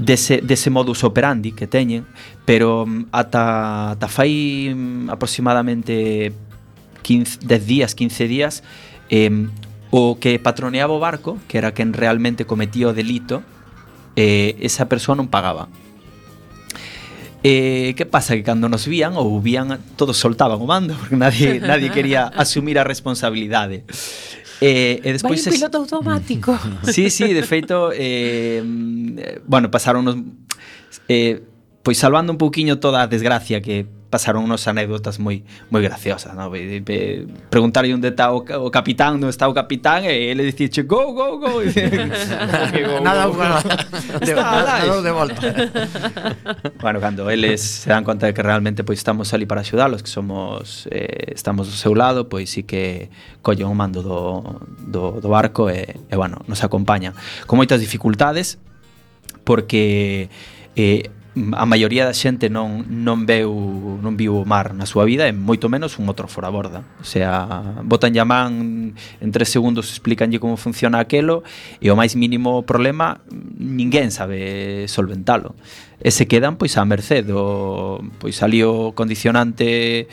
[0.00, 2.08] dese, dese modus operandi que teñen,
[2.48, 6.32] pero mm, ata, ata fai mm, aproximadamente
[7.04, 8.64] 15, 10 días, 15 días,
[9.12, 9.28] eh,
[9.90, 13.42] o que patroneaba o barco, que era quen realmente cometía o delito,
[14.14, 15.66] eh, esa persoa non pagaba.
[17.42, 18.36] Eh, que pasa?
[18.36, 22.78] Que cando nos vían ou vían, todos soltaban o mando, porque nadie, nadie quería asumir
[22.78, 23.82] a responsabilidade.
[24.60, 26.52] Eh, eh e despois Vai piloto automático.
[26.86, 30.16] sí, sí, de feito, eh, eh bueno, pasaron unos...
[31.08, 31.42] Eh,
[31.82, 36.50] pois salvando un pouquiño toda a desgracia que pasaron unas anécdotas moi moi graciosas, ¿no?
[37.48, 41.38] preguntarlle onde está o, o capitán, onde está o capitán e ele dicirche go, go,
[41.38, 41.62] go.
[41.70, 41.86] E,
[42.68, 43.46] okay, go nada, go, go.
[44.26, 45.70] De, nada, nada de volta.
[46.82, 50.10] bueno, cando eles se dan conta de que realmente pois estamos ali para axudalos, que
[50.10, 53.10] somos eh, estamos do seu lado, pois sí que
[53.42, 57.14] collen o mando do, do, do barco eh, e, e bueno, nos acompañan
[57.46, 58.58] con moitas dificultades
[59.44, 60.28] porque
[60.74, 63.54] eh, a maioría da xente non non veu
[64.02, 66.82] non viu o mar na súa vida e moito menos un outro fora borda.
[66.98, 67.46] O sea,
[67.86, 71.46] botan man en tres segundos explicanlle como funciona aquelo
[71.78, 75.54] e o máis mínimo problema ninguén sabe solventalo.
[76.02, 80.10] E se quedan pois á mercé do pois ali o condicionante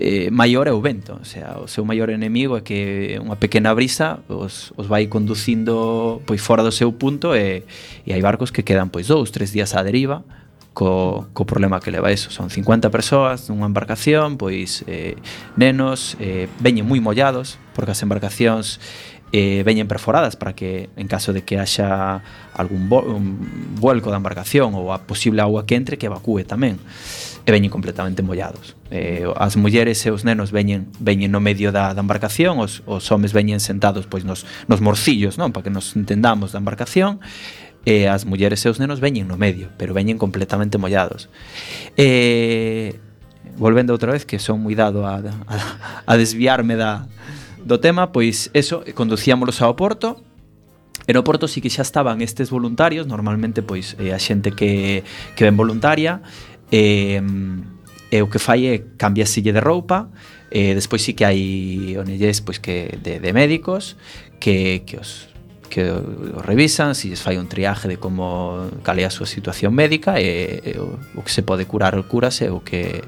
[0.00, 3.70] eh, maior é o vento, o sea, o seu maior enemigo é que unha pequena
[3.76, 7.62] brisa os, os vai conducindo pois fora do seu punto e,
[8.02, 10.24] e hai barcos que quedan pois dous, tres días á deriva
[10.74, 12.30] co, co problema que leva eso.
[12.30, 15.16] Son 50 persoas nunha embarcación, pois eh,
[15.56, 18.82] nenos eh, veñen moi mollados, porque as embarcacións
[19.32, 22.22] eh, veñen perforadas para que en caso de que haxa
[22.54, 23.38] algún vo un
[23.78, 26.78] vuelco da embarcación ou a posible agua que entre que evacúe tamén.
[27.44, 28.72] E veñen completamente mollados.
[28.88, 33.04] Eh, as mulleres e os nenos veñen veñen no medio da, da embarcación os, os
[33.10, 35.50] homes veñen sentados pois nos, nos morcillos non?
[35.50, 37.18] Para que nos entendamos da embarcación
[37.84, 41.28] e as mulleres e os nenos veñen no medio, pero veñen completamente mollados.
[41.96, 42.96] E
[43.56, 45.56] volvendo outra vez que son moi dado a, a,
[46.08, 47.06] a desviarme da
[47.64, 50.20] do tema, pois eso conducíamolos ao porto.
[51.04, 55.04] E no Porto sí que xa estaban estes voluntarios, normalmente pois eh, a xente que,
[55.36, 56.24] que ven voluntaria,
[56.72, 57.20] eh,
[58.08, 60.08] e o que fai é cambiasille de roupa.
[60.48, 64.00] E eh, despois sí que hai onelles pois que de, de médicos
[64.40, 65.33] que, que os
[65.74, 70.22] que o revisan, si fai un triaje de como cal é a súa situación médica
[70.22, 73.02] e, e o, o que se pode curar curase o que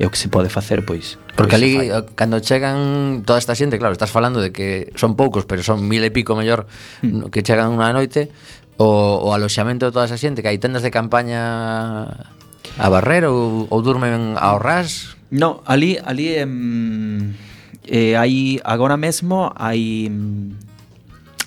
[0.00, 3.52] e o que se pode facer pois Porque pois ali eh, cando chegan toda esta
[3.52, 6.64] xente, claro, estás falando de que son poucos, pero son mil e pico mellor
[7.04, 7.28] mm.
[7.28, 8.32] que chegan unha noite
[8.80, 12.32] o, o aloxamento de toda esa xente que hai tendas de campaña
[12.80, 15.20] a barrer ou, ou durmen ao ras?
[15.28, 17.36] No, ali ali em,
[17.84, 20.08] eh, hai agora mesmo hai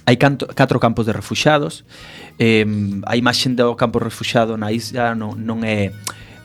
[0.09, 1.85] Hai canto, catro campos de refuxados.
[2.39, 2.65] Eh,
[3.05, 5.93] a imaxe do campo refuxado na isla non, non é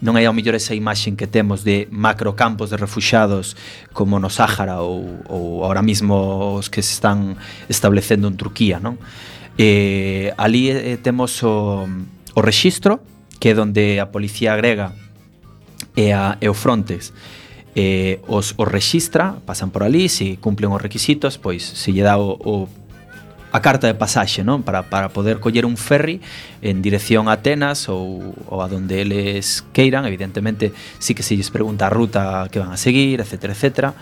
[0.04, 3.56] non é ao mellor esa imaxe que temos de macrocampos de refuxados
[3.96, 9.00] como no Sáhara ou, ou ahora mismo os que se están establecendo en Turquía, non?
[9.56, 11.88] Eh, ali eh, temos o,
[12.36, 13.00] o rexistro,
[13.40, 14.92] que é onde a policía grega
[15.96, 17.16] e, a, e o Frontex
[17.72, 22.20] eh, os, os registra, pasan por ali, se cumplen os requisitos, pois se lle dá
[22.20, 22.68] o, o
[23.54, 24.66] a carta de pasaxe, non?
[24.66, 26.18] Para, para poder coller un ferry
[26.58, 31.54] en dirección a Atenas ou, ou a donde eles queiran, evidentemente sí que se lles
[31.54, 33.94] pregunta a ruta que van a seguir, etc, etc.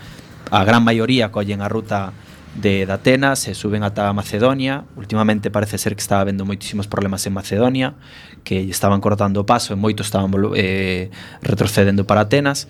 [0.49, 2.17] A gran maioría collen a ruta
[2.57, 4.89] de, de Atenas e suben ata Macedonia.
[4.97, 7.93] Últimamente parece ser que estaba habendo moitísimos problemas en Macedonia,
[8.41, 11.13] que estaban cortando o paso e moitos estaban eh,
[11.45, 12.65] retrocedendo para Atenas.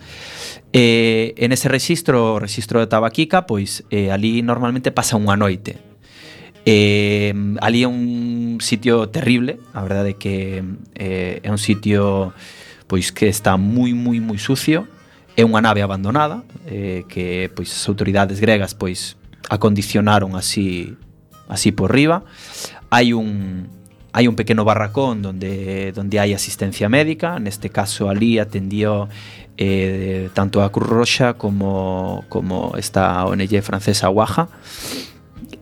[0.76, 5.93] Eh, en ese registro, o registro de Tabaquica, pois eh, ali normalmente pasa unha noite
[6.66, 10.64] Eh, ali é un sitio terrible, a verdade é que
[10.96, 12.32] eh, é un sitio
[12.88, 14.88] pois que está moi moi moi sucio,
[15.36, 19.20] é unha nave abandonada eh, que pois as autoridades gregas pois
[19.52, 20.96] acondicionaron así
[21.48, 22.24] así por riba.
[22.88, 23.68] Hai un
[24.14, 29.12] hai un pequeno barracón donde donde hai asistencia médica, neste caso ali atendió
[29.58, 34.48] eh, tanto a Cruz Roxa como como esta ONG francesa Waja.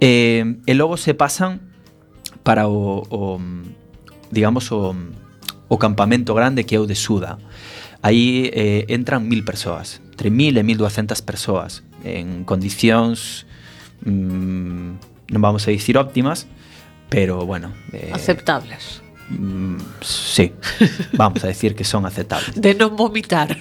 [0.01, 1.61] Eh, e logo se pasan
[2.43, 3.39] para o, o
[4.31, 4.95] digamos o,
[5.69, 7.39] o campamento grande que é o de Suda.
[8.03, 13.47] Aí eh, entran mil persoas, entre mil e mil duacentas persoas, en condicións
[14.03, 16.51] mm, non vamos a dicir óptimas,
[17.09, 17.73] pero bueno...
[17.95, 19.01] Eh, Aceptables.
[19.31, 20.53] Mm, sí,
[21.17, 22.59] vamos a decir que son aceptables.
[22.59, 23.57] De non vomitar.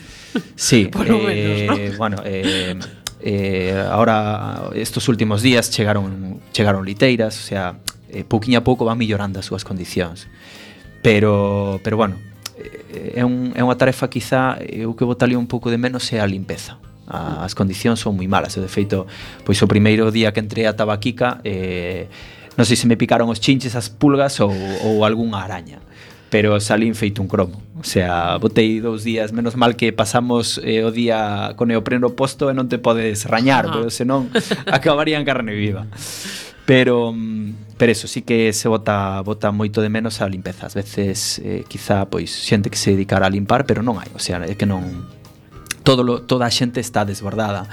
[0.58, 1.98] Sí, por lo eh, menos, ¿no?
[1.98, 2.76] bueno, eh,
[3.24, 7.80] eh, ahora estos últimos días chegaron chegaron liteiras, o sea,
[8.10, 10.28] eh, pouquiño a pouco van millorando as súas condicións.
[11.02, 12.18] Pero pero bueno,
[12.58, 16.10] eh, é, un, é unha tarefa quizá eh, eu que botaría un pouco de menos
[16.14, 16.78] é a limpeza
[17.12, 18.56] as condicións son moi malas.
[18.56, 19.04] Eu, de feito,
[19.44, 22.08] pois o primeiro día que entrei a Tabaquica, eh,
[22.56, 24.52] non sei se me picaron os chinches, as pulgas ou,
[24.88, 25.84] ou algunha araña
[26.32, 27.62] pero salín feito un cromo.
[27.78, 32.48] O sea, botei dous días, menos mal que pasamos eh, o día con neopreno posto
[32.48, 33.72] e non te podes rañar, ah.
[33.76, 34.32] pero senón
[34.72, 35.92] acabaría en carne viva.
[36.64, 40.72] Pero, mm, pero eso, sí que se bota, bota moito de menos a limpeza.
[40.72, 44.08] As veces, eh, quizá, pois, xente que se dedicará a limpar, pero non hai.
[44.16, 45.04] O sea, é que non...
[45.84, 47.68] Todo lo, toda a xente está desbordada.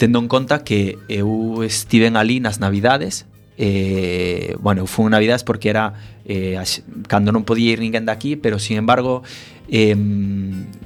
[0.00, 5.70] Tendo en conta que eu estiven ali nas navidades, eh, bueno, eu fui Navidades porque
[5.70, 5.94] era
[6.24, 6.58] eh,
[7.06, 9.22] cando non podía ir ninguén daqui pero sin embargo
[9.70, 9.94] eh,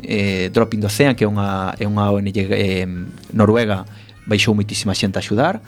[0.02, 2.86] eh, Dropping the Ocean que é unha, é unha ONG eh,
[3.32, 3.88] noruega
[4.28, 5.64] baixou moitísima xente a axudar.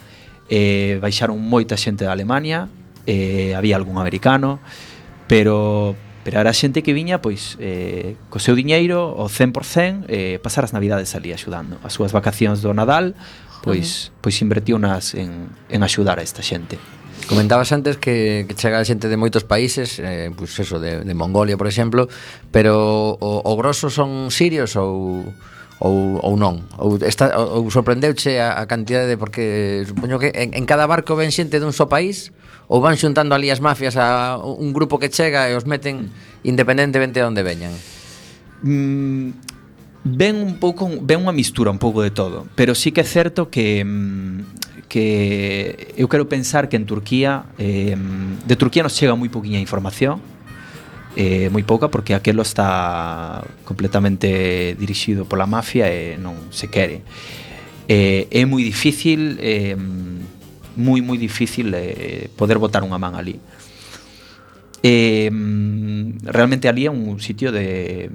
[0.50, 2.68] Eh, baixaron moita xente da Alemania
[3.06, 4.60] eh, había algún americano
[5.30, 10.68] pero pero era xente que viña pois eh, co seu diñeiro o 100% eh, pasar
[10.68, 11.80] as navidades ali axudando.
[11.80, 13.16] As súas vacacións do Nadal
[13.62, 16.80] pois pois invertiu nas en, en axudar a esta xente.
[17.28, 21.14] Comentabas antes que, que chega xente de moitos países, eh, pois pues eso, de, de
[21.14, 22.10] Mongolia, por exemplo,
[22.50, 25.30] pero o, o grosso son sirios ou
[25.80, 26.60] ou, ou non?
[26.76, 31.16] Ou, está, ou sorprendeuche a, a cantidade de porque supoño que en, en cada barco
[31.16, 32.36] ven xente dun só país
[32.68, 36.12] ou van xuntando ali as mafias a un grupo que chega e os meten
[36.44, 37.72] independentemente de onde veñan?
[38.60, 39.32] Mm,
[40.04, 43.52] ven un pouco ven unha mistura un pouco de todo, pero sí que é certo
[43.52, 49.28] que mm, que eu quero pensar que en Turquía eh, de Turquía nos chega moi
[49.28, 50.18] poquinha información
[51.14, 57.04] eh, moi pouca porque aquelo está completamente dirixido pola mafia e non se quere.
[57.90, 59.76] Eh, é moi difícil eh,
[60.80, 63.36] moi moi difícil eh, poder botar unha man ali
[64.82, 65.28] eh,
[66.24, 68.08] realmente ali é un sitio de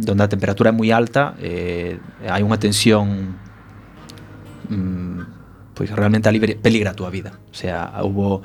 [0.00, 1.96] donde a temperatura é moi alta eh,
[2.28, 3.36] hai unha tensión
[4.68, 5.20] mm,
[5.76, 7.36] pois realmente ali peligra a túa vida.
[7.52, 8.40] O sea, houbo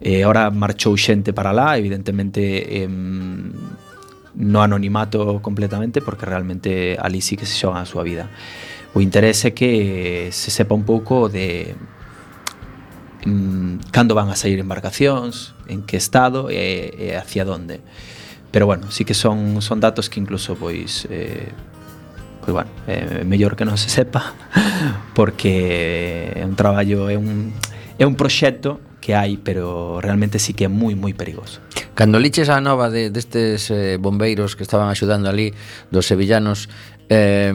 [0.00, 7.36] eh, ahora marchou xente para lá evidentemente eh, no anonimato completamente porque realmente ali sí
[7.36, 8.32] que se xoga a súa vida.
[8.94, 11.76] O interese é que se sepa un pouco de
[13.24, 17.80] mm, cando van a sair embarcacións en que estado e, e hacia donde
[18.52, 21.48] pero bueno, sí que son son datos que incluso pois eh,
[22.44, 24.36] pois bueno, é eh, mellor que non se sepa
[25.18, 27.50] porque é un traballo, é un
[27.98, 31.58] é un proxecto que hai, pero realmente sí que é moi moi perigoso.
[31.98, 35.50] Cando liches a nova de destes eh, bombeiros que estaban axudando ali
[35.90, 36.68] dos sevillanos,
[37.08, 37.50] eh,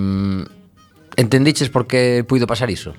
[1.15, 2.97] entendiches por que puido pasar iso?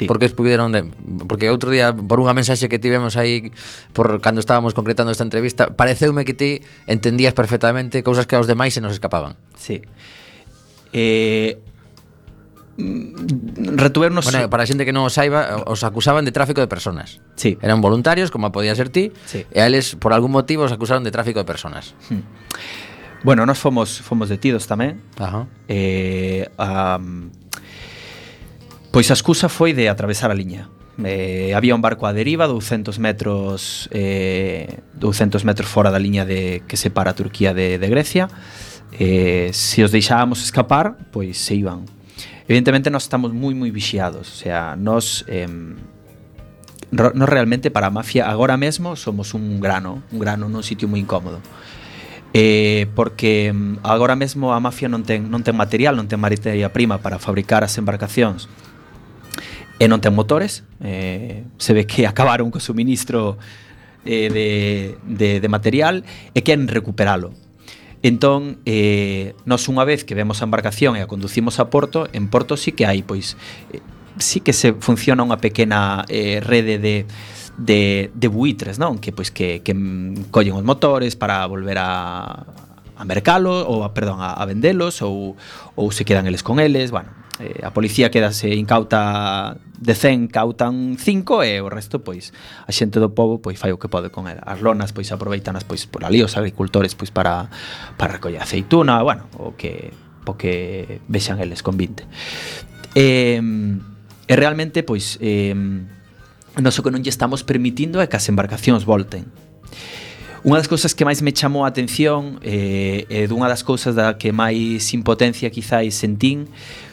[0.00, 0.06] sí.
[0.08, 0.88] porque expudieron de,
[1.28, 3.52] porque outro día por unha mensaxe que tivemos aí
[3.92, 8.72] por cando estábamos concretando esta entrevista, pareceume que ti entendías perfectamente cousas que aos demais
[8.72, 9.36] se nos escapaban.
[9.60, 9.84] Sí.
[10.96, 11.60] Eh,
[13.76, 17.20] retuvernos bueno, para a xente que non o saiba os acusaban de tráfico de personas
[17.36, 17.60] sí.
[17.60, 19.44] eran voluntarios como podía ser ti sí.
[19.52, 23.20] e a eles por algún motivo os acusaron de tráfico de personas hmm.
[23.20, 25.44] bueno, nós fomos fomos detidos tamén Ajá.
[25.68, 27.28] Eh, um,
[28.90, 30.66] Pois a excusa foi de atravesar a liña.
[30.98, 36.60] Eh, había un barco a deriva 200 metros eh, 200 metros fora da liña de
[36.68, 38.28] que separa a Turquía de, de Grecia
[38.98, 41.88] eh, se os deixábamos escapar pois se iban
[42.44, 45.48] evidentemente nós estamos moi moi vixiados o sea, nós eh,
[46.90, 50.98] nós realmente para a mafia agora mesmo somos un grano, un grano nun sitio moi
[50.98, 51.38] incómodo.
[52.34, 53.50] Eh, porque
[53.82, 57.62] agora mesmo a mafia non ten non ten material, non ten materia prima para fabricar
[57.62, 58.50] as embarcacións
[59.80, 60.62] e non ten motores.
[60.84, 63.40] Eh, se ve que acabaron co suministro
[64.04, 64.48] eh, de,
[65.08, 66.04] de, de material
[66.36, 67.32] e queren recuperalo.
[68.04, 72.28] Entón, eh, nos unha vez que vemos a embarcación e a conducimos a Porto, en
[72.28, 73.40] Porto sí que hai, pois,
[73.72, 73.80] eh,
[74.20, 77.08] sí que se funciona unha pequena eh, rede de,
[77.56, 79.00] de, de buitres, non?
[79.00, 79.72] Que, pois, que, que
[80.28, 82.44] collen os motores para volver a,
[82.96, 85.36] a mercalo ou a, perdón, a, a vendelos ou,
[85.76, 91.00] ou se quedan eles con eles, bueno, eh, a policía quedase incauta de 100 cautan
[91.00, 92.36] 5 e o resto pois
[92.68, 94.44] a xente do pobo pois fai o que pode con ela.
[94.44, 97.48] As lonas pois aproveitanas pois por ali os agricultores pois para
[97.96, 99.90] para recoller aceituna, bueno, o que
[100.28, 102.04] o que vexan eles con 20.
[102.94, 103.40] E,
[104.28, 105.56] e realmente pois eh,
[106.60, 109.32] nos o que non lle estamos permitindo é que as embarcacións volten.
[110.40, 114.16] Unha das cousas que máis me chamou a atención eh, e dunha das cousas da
[114.16, 116.48] que máis impotencia quizáis sentín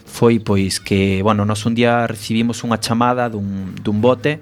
[0.08, 4.40] foi pois que, bueno, nos un día recibimos unha chamada dun, dun bote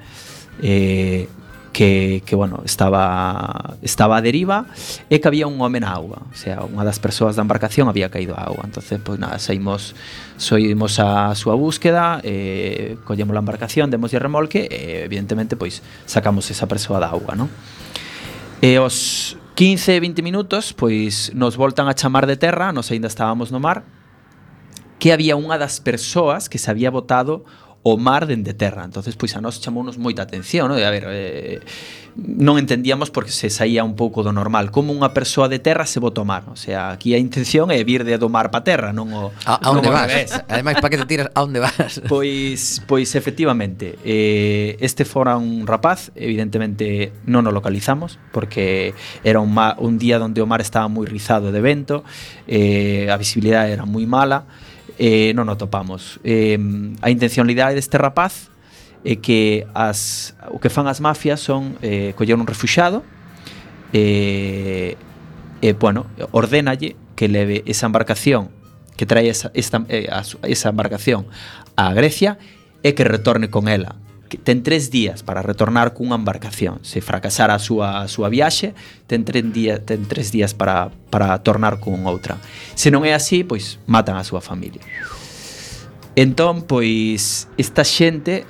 [0.62, 1.28] eh,
[1.76, 4.64] que, que bueno, estaba estaba a deriva
[5.12, 8.08] e que había un home na agua, o sea, unha das persoas da embarcación había
[8.08, 8.64] caído a agua.
[8.64, 9.92] Entonces, pois nada, saímos
[10.40, 16.48] soimos a súa búsqueda, eh, collemos a embarcación, demos de remolque e evidentemente pois sacamos
[16.48, 17.52] esa persoa da agua, non?
[18.64, 23.52] E os 15, 20 minutos, pois nos voltan a chamar de terra, nos aínda estábamos
[23.52, 23.84] no mar,
[25.06, 27.46] que había unha das persoas que se había botado
[27.86, 28.82] o mar dende terra.
[28.82, 30.82] Entonces, pois a nós chamounos moita atención, non?
[30.82, 31.62] a ver, eh,
[32.18, 36.02] non entendíamos porque se saía un pouco do normal, como unha persoa de terra se
[36.02, 36.50] bota o mar.
[36.50, 39.62] O sea, aquí a intención é vir de do mar pa terra, non o A,
[39.62, 40.10] a onde vas?
[40.10, 40.34] Revés.
[40.50, 42.02] Ademais, para que te tiras a onde vas?
[42.10, 49.54] Pois pois efectivamente, eh, este fora un rapaz, evidentemente non o localizamos porque era un,
[49.54, 52.02] ma, un día onde o mar estaba moi rizado de vento,
[52.50, 54.50] eh, a visibilidade era moi mala
[54.98, 56.20] eh, non o topamos.
[56.24, 56.60] Eh,
[57.02, 58.52] a intencionalidade deste rapaz
[59.06, 63.06] é que as, o que fan as mafias son eh, coller un refuxado
[63.94, 64.98] eh,
[65.62, 68.50] e, eh, eh, bueno, ordénalle que leve esa embarcación
[68.98, 71.28] que trae esa, esta, eh, a, esa embarcación
[71.76, 72.40] a Grecia
[72.82, 76.82] e que retorne con ela que ten tres días para retornar cunha embarcación.
[76.82, 78.74] Se fracasara a súa, a súa viaxe,
[79.06, 82.42] ten tres, día, ten tres días para, para tornar con outra.
[82.74, 84.82] Se non é así, pois matan a súa familia.
[86.16, 88.48] Entón, pois, esta xente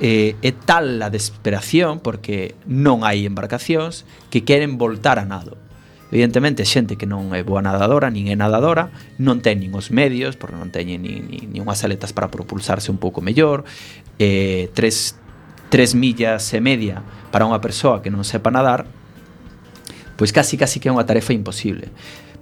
[0.00, 5.65] eh, é tal a desesperación porque non hai embarcacións que queren voltar a nado
[6.16, 8.88] evidentemente xente que non é boa nadadora, nin é nadadora,
[9.20, 12.88] non ten nin os medios, porque non teñen nin, nin, nin unhas aletas para propulsarse
[12.88, 13.68] un pouco mellor,
[14.16, 15.20] eh, tres,
[15.68, 18.88] tres millas e media para unha persoa que non sepa nadar,
[20.16, 21.92] pois casi casi que é unha tarefa imposible.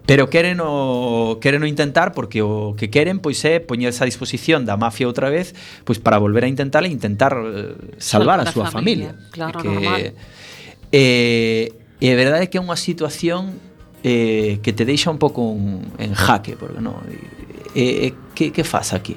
[0.07, 4.63] Pero queren o, queren o intentar porque o que queren pois é poñerse a disposición
[4.63, 8.71] da mafia outra vez pois para volver a intentar e intentar eh, salvar a súa
[8.71, 9.33] familia, familia.
[9.35, 10.01] Claro, que, normal.
[10.95, 11.73] Eh,
[12.05, 13.57] E a verdade é que é unha situación
[14.05, 17.01] eh, que te deixa un pouco un, en jaque, porque non,
[17.73, 19.17] e, e, que, que faz aquí?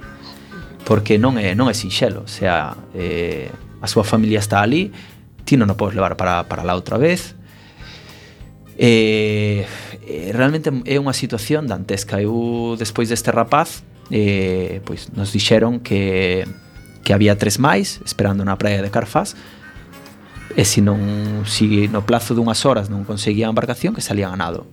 [0.87, 3.51] Porque non é, non é sinxelo, o sea, eh,
[3.83, 4.95] a súa familia está ali,
[5.43, 7.35] ti non o podes levar para, para lá outra vez,
[8.77, 9.65] Eh,
[10.05, 12.21] eh, realmente é unha situación dantesca.
[12.21, 13.81] Eu, despois deste rapaz,
[14.13, 16.45] eh, pois nos dixeron que,
[17.01, 19.33] que había tres máis esperando na praia de Carfás,
[20.57, 24.65] E se non si no plazo dunhas horas non conseguía a embarcación que salía ganado.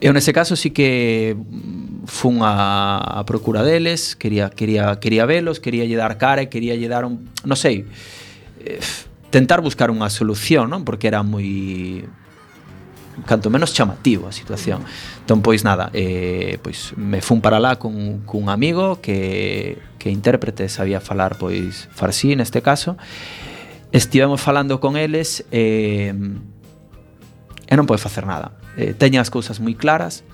[0.00, 5.60] Eu nese caso sí que mm, fun a, a procura deles, quería quería quería velos,
[5.60, 7.84] quería lle dar cara, e quería lle dar un, non sei,
[8.64, 8.80] eh,
[9.28, 10.88] tentar buscar unha solución, non?
[10.88, 12.08] Porque era moi
[13.28, 14.80] canto menos chamativo a situación.
[15.20, 20.72] Entón, pois nada, eh, pois me fun para lá cun, cun amigo que, que intérprete
[20.72, 22.96] sabía falar pois farsí neste caso
[23.92, 26.16] Estivemos falando con eles e,
[27.68, 28.56] e non pode facer nada.
[28.80, 30.24] E, teñen as cousas moi claras,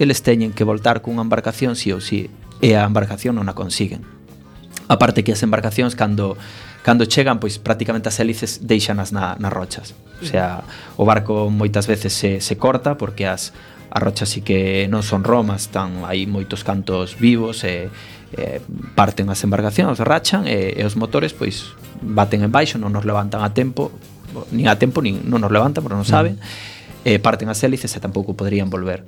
[0.00, 3.52] eles teñen que voltar cunha embarcación si sí ou si, sí, e a embarcación non
[3.52, 4.00] a consiguen.
[4.88, 6.40] Aparte que as embarcacións cando
[6.82, 9.92] cando chegan, pois prácticamente as hélices deixanas na, nas rochas.
[10.20, 10.64] O sea,
[10.96, 13.52] o barco moitas veces se, se corta porque as,
[13.92, 17.92] as rochas sí que non son romas, están aí moitos cantos vivos e,
[18.32, 18.64] e
[18.96, 23.44] parten as embarcacións, rachan e, e os motores pois baten en baixo, non nos levantan
[23.44, 23.92] a tempo,
[24.50, 26.12] nin a tempo, nin non nos levantan, porque non mm.
[26.12, 27.06] saben, mm.
[27.06, 29.04] eh, parten as hélices e tampouco poderían volver.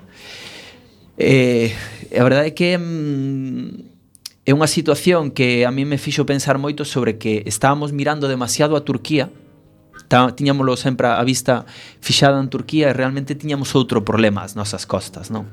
[1.16, 1.72] Eh,
[2.12, 6.82] a verdade é que mm, é unha situación que a mí me fixo pensar moito
[6.82, 9.30] sobre que estábamos mirando demasiado a Turquía,
[10.36, 11.64] tiñámoslo sempre a vista
[12.00, 15.48] fixada en Turquía e realmente tiñamos outro problema ás nosas costas, non?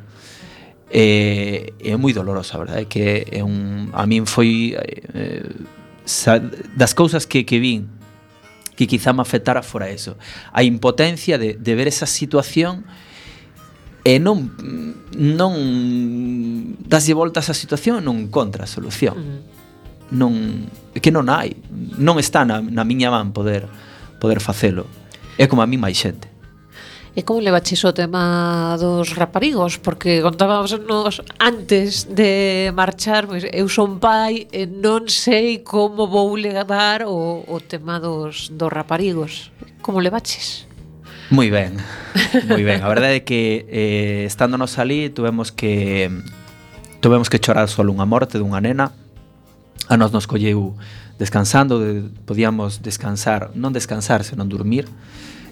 [0.89, 2.89] Eh, é moi dolorosa, verdade?
[2.89, 5.45] Que é un, a min foi eh,
[6.09, 7.87] sa, das cousas que, que vin
[8.75, 10.15] que quizá me afectara fora eso.
[10.53, 12.85] A impotencia de, de ver esa situación
[14.07, 14.55] e non
[15.13, 15.53] non
[16.87, 19.19] dáslle voltas á situación, non contra a solución.
[19.19, 19.41] Uh -huh.
[20.09, 20.33] Non
[20.95, 21.59] que non hai,
[21.99, 23.67] non está na, na miña man poder
[24.23, 24.87] poder facelo.
[25.35, 26.31] É como a mí máis xente.
[27.19, 29.75] E como levaches o tema dos raparigos?
[29.75, 36.39] Porque contábamos nos antes de marchar, pois eu son pai e non sei como vou
[36.39, 39.51] levar o, o tema dos, dos raparigos.
[39.83, 40.63] Como levaches?
[41.27, 41.75] Moi ben,
[42.47, 42.79] moi ben.
[42.79, 46.07] A verdade é que eh, estándonos ali tuvemos que
[47.03, 48.95] tuvemos que chorar só unha morte dunha nena.
[49.91, 50.79] A nos nos colleu
[51.19, 54.87] descansando, de, podíamos descansar, non descansar, senón dormir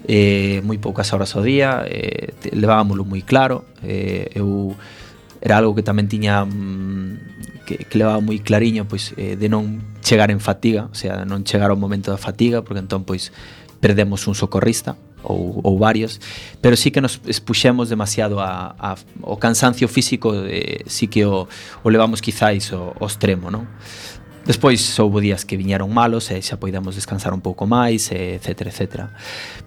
[0.06, 4.78] eh, moi poucas horas ao día, eh, levábamolo moi claro, eh, eu
[5.42, 9.82] era algo que tamén tiña mm, que, que levaba moi clariño pois eh, de non
[10.06, 13.34] chegar en fatiga, o sea, non chegar ao momento da fatiga, porque entón pois
[13.82, 16.22] perdemos un socorrista ou, ou varios,
[16.62, 21.48] pero sí que nos expuxemos demasiado a, a, o cansancio físico, eh, sí que o,
[21.84, 23.68] o levamos quizáis o, ao extremo, non?
[24.48, 28.72] Despois houbo días que viñeron malos e xa poidamos descansar un pouco máis, e, etc,
[28.72, 29.12] etc.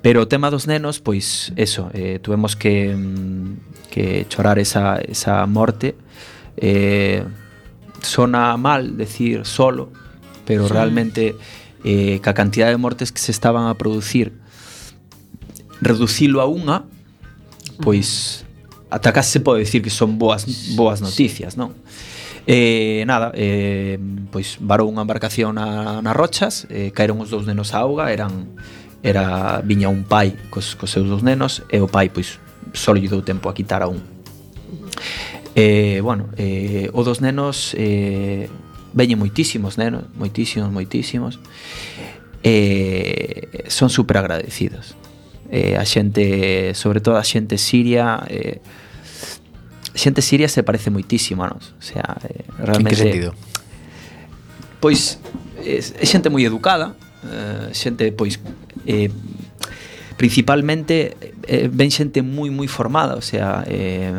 [0.00, 5.44] Pero o tema dos nenos, pois eso, eh, tuvemos que, mm, que chorar esa, esa
[5.44, 6.00] morte.
[6.56, 7.28] Eh,
[8.00, 9.92] sona mal decir solo,
[10.48, 10.72] pero sí.
[10.72, 11.36] realmente
[11.84, 14.32] eh, ca cantidad de mortes que se estaban a producir
[15.84, 16.88] reducilo a unha,
[17.84, 18.44] pois
[18.88, 21.76] ata case se pode decir que son boas boas noticias, non?
[22.46, 23.98] E nada, eh,
[24.32, 28.56] pois varou unha embarcación na, nas rochas, eh, caeron os dous nenos á auga, eran
[29.02, 32.36] era viña un pai cos, cos seus dous nenos e o pai pois
[32.76, 34.00] só lle dou tempo a quitar a un.
[35.54, 38.48] Eh, bueno, eh, o dos nenos eh,
[38.92, 41.40] veñen moitísimos nenos, moitísimos, moitísimos.
[42.42, 44.94] Eh, son super agradecidos.
[45.50, 48.62] Eh, a xente, sobre todo a xente siria, eh,
[50.00, 51.76] xente siria se parece moitísimo a nos.
[51.76, 52.80] O sea, eh, realmente...
[52.80, 53.30] En que sentido?
[54.80, 55.20] Pois,
[55.60, 56.96] é, é xente moi educada,
[57.28, 58.40] eh, xente, pois,
[58.88, 59.12] eh,
[60.16, 64.12] principalmente eh, ven xente moi moi formada, o sea, eh,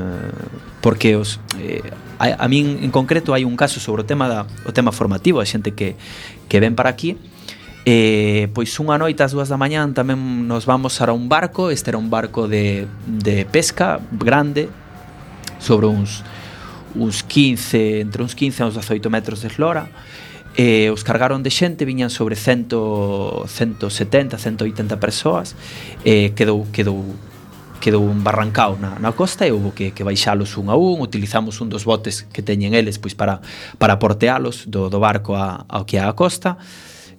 [0.81, 1.81] porque os eh,
[2.21, 5.41] a, a min en concreto hai un caso sobre o tema da o tema formativo,
[5.41, 5.97] a xente que
[6.45, 7.17] que ven para aquí,
[7.85, 11.89] eh, pois unha noite ás dúas da mañán tamén nos vamos a un barco Este
[11.93, 14.69] era un barco de, de pesca grande
[15.61, 16.25] sobre uns
[16.91, 19.87] uns 15, entre uns 15 e uns 18 metros de eslora
[20.57, 22.67] e os cargaron de xente, viñan sobre 100,
[23.47, 25.55] 170, 180 persoas
[26.03, 27.15] e quedou, quedou
[27.81, 31.59] quedou un barrancao na, na costa e houve que, que baixalos un a un, utilizamos
[31.59, 33.41] un dos botes que teñen eles pois para,
[33.81, 36.61] para portealos do, do barco a, ao que é a costa.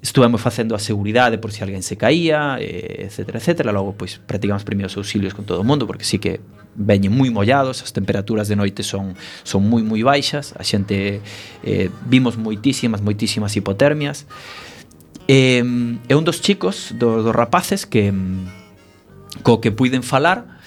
[0.02, 3.70] Estuvemos facendo a seguridade por se si alguén se caía, eh, etc, etc.
[3.70, 6.42] Logo, pois, practicamos primeiros auxilios con todo o mundo, porque sí que
[6.74, 9.14] veñen moi mollados, as temperaturas de noite son
[9.46, 11.22] son moi moi baixas, a xente
[11.62, 14.26] eh, vimos moitísimas, moitísimas hipotermias.
[15.30, 18.10] E, eh, e un dos chicos, do, dos rapaces que
[19.46, 20.58] co que puiden falar,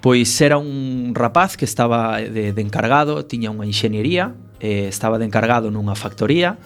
[0.00, 4.32] pois era un rapaz que estaba de, de encargado, tiña unha enxeñería,
[4.62, 6.56] eh, estaba de encargado nunha factoría,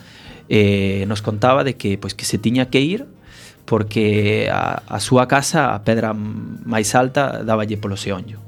[0.49, 3.07] eh, nos contaba de que pois que se tiña que ir
[3.65, 8.43] porque a, a súa casa, a pedra máis alta, daballe polo seonllo.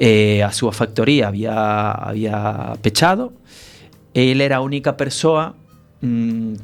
[0.00, 3.36] Eh, a súa factoría había, había pechado
[4.16, 5.52] e ele era a única persoa
[6.00, 6.56] mm,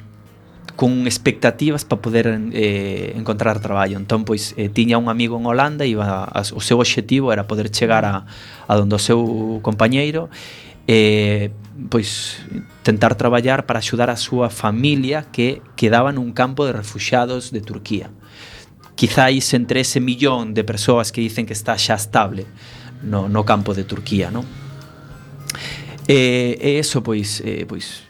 [0.76, 3.96] con expectativas para poder eh, encontrar traballo.
[3.96, 7.44] Entón, pois, eh, tiña un amigo en Holanda e iba a, o seu obxectivo era
[7.44, 8.24] poder chegar a,
[8.68, 10.28] a donde o seu compañeiro
[10.88, 11.52] eh,
[11.90, 12.40] pois
[12.82, 18.08] tentar traballar para axudar a súa familia que quedaba nun campo de refuxados de Turquía.
[18.96, 22.48] Quizáis entre ese millón de persoas que dicen que está xa estable
[23.04, 24.48] no, no campo de Turquía, non?
[26.08, 28.06] E, e eso, pois, eh, pois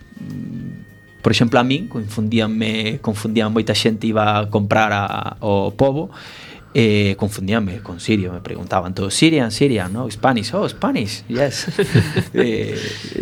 [1.27, 6.15] por exemplo, a min confundíanme, confundían moita xente iba a comprar a, o povo
[6.79, 10.11] eh, confundíanme con sirio, me preguntaban todos, Syrian, Syrian, ¿no?
[10.11, 11.69] Spanish, oh, Spanish, yes.
[12.35, 12.77] eh,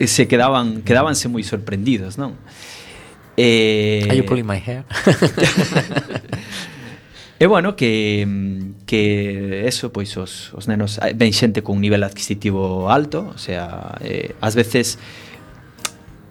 [0.09, 2.35] se quedaban, quedábanse moi sorprendidos, ¿no?
[3.39, 4.83] Eh, Are you pulling my hair?
[7.39, 8.27] E eh, bueno, que,
[8.87, 13.39] que eso, pois os, os nenos eh, ven xente con un nivel adquisitivo alto, o
[13.39, 14.99] sea, eh, ás veces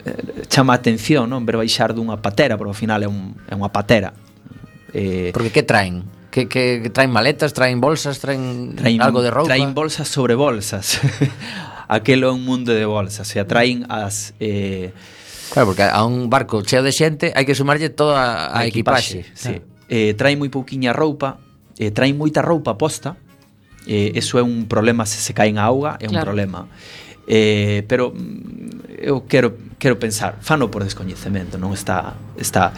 [0.03, 3.55] eh, chama a atención, non, ver baixar dunha patera, porque ao final é, un, é
[3.55, 4.11] unha patera.
[4.91, 6.03] Eh, porque que traen?
[6.34, 9.53] Que, que traen maletas, traen bolsas, traen, traen algo de roupa.
[9.53, 10.97] Traen bolsas sobre bolsas.
[11.88, 14.89] Aquelo é un mundo de bolsas, se atraen as eh
[15.53, 19.21] Claro, porque a un barco cheo de xente hai que sumarlle toda a, a equipaxe,
[19.21, 19.53] equipaxe sí.
[19.61, 19.86] claro.
[19.86, 21.38] eh, traen moi pouquiña roupa
[21.77, 23.21] eh, traen moita roupa posta
[23.86, 26.34] eh, eso é un problema se se caen a auga é un claro.
[26.34, 26.65] problema
[27.28, 32.71] eh, pero mm, eu quero quero pensar, fano por descoñecemento, non está está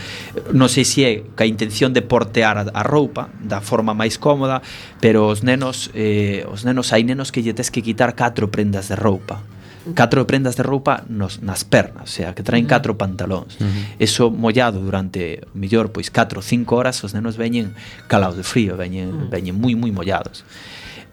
[0.49, 4.65] non sei se é ca intención de portear a, a roupa da forma máis cómoda,
[5.01, 8.89] pero os nenos eh, os nenos hai nenos que lle tes que quitar catro prendas
[8.89, 9.45] de roupa
[9.93, 13.61] catro prendas de roupa nos, nas pernas, o sea, que traen catro pantalóns.
[13.61, 14.01] Uh -huh.
[14.01, 17.77] Eso mollado durante, mellor, pois 4 ou 5 horas, os nenos veñen
[18.09, 19.29] calados de frío, veñen, uh -huh.
[19.29, 20.41] veñen moi, moi mollados.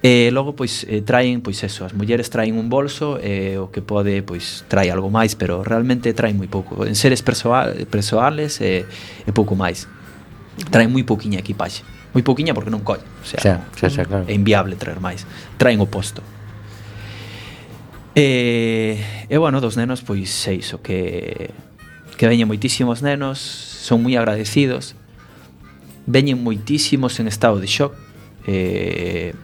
[0.03, 3.71] E logo pois eh, traen pois eso, as mulleres traen un bolso e eh, o
[3.71, 6.83] que pode pois trae algo máis, pero realmente traen moi pouco.
[6.83, 9.87] En seres persoal, persoales e, eh, e pouco máis.
[10.75, 11.87] Traen moi pouquiña equipaxe.
[12.11, 14.27] Moi pouquiña porque non colle, o sea, xa, xa, xa, claro.
[14.27, 15.23] é inviable traer máis.
[15.55, 16.19] Traen o posto.
[18.19, 18.99] E,
[19.31, 21.55] e bueno, dos nenos pois seis o que
[22.19, 24.99] que veñen moitísimos nenos, son moi agradecidos.
[26.11, 27.95] Veñen moitísimos en estado de shock.
[28.51, 29.35] Eh,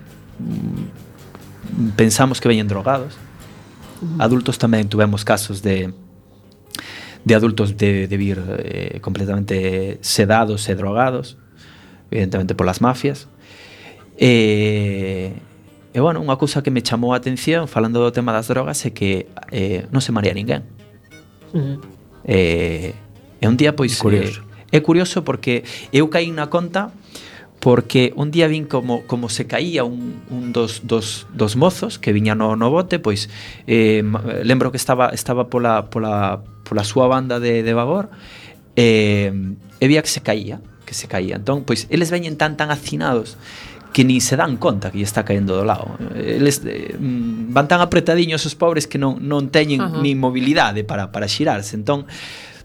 [1.96, 3.16] pensamos que veñen drogados.
[4.18, 5.90] Adultos tamén tuvemos casos de
[7.24, 11.36] de adultos de, de vir eh, completamente sedados e drogados,
[12.10, 13.28] evidentemente polas mafias.
[14.16, 15.34] E,
[15.92, 18.90] e bueno, unha cousa que me chamou a atención falando do tema das drogas é
[18.94, 20.64] que eh, non se marea ninguén.
[21.52, 21.76] Uh -huh.
[22.24, 22.94] eh,
[23.38, 23.98] e un día pois...
[23.98, 24.40] Curioso.
[24.42, 26.92] Eh, é curioso porque eu caí na conta
[27.60, 32.12] porque un día vin como, como se caía un, un dos, dos, dos mozos que
[32.12, 33.28] viña no, no bote, pois
[33.66, 34.02] eh,
[34.44, 38.10] lembro que estaba, estaba pola, pola, pola súa banda de, de vagor
[38.76, 39.32] eh,
[39.80, 41.36] e vía que se caía, que se caía.
[41.36, 43.34] Entón, pois eles veñen tan tan hacinados
[43.92, 45.98] que ni se dan conta que lle está caendo do lado.
[46.14, 50.02] Eles eh, van tan apretadiños os pobres que non, non teñen uh -huh.
[50.04, 51.74] nin mobilidade para, para xirarse.
[51.74, 52.06] Entón,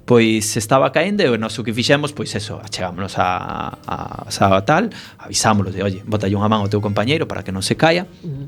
[0.05, 4.91] pois estaba caendo e o noso que fixemos, pois eso, achegámonos a, a, a tal,
[5.17, 8.03] avisámoslo de, oye, bota unha man ao teu compañeiro para que non se caia.
[8.23, 8.47] Uh -huh.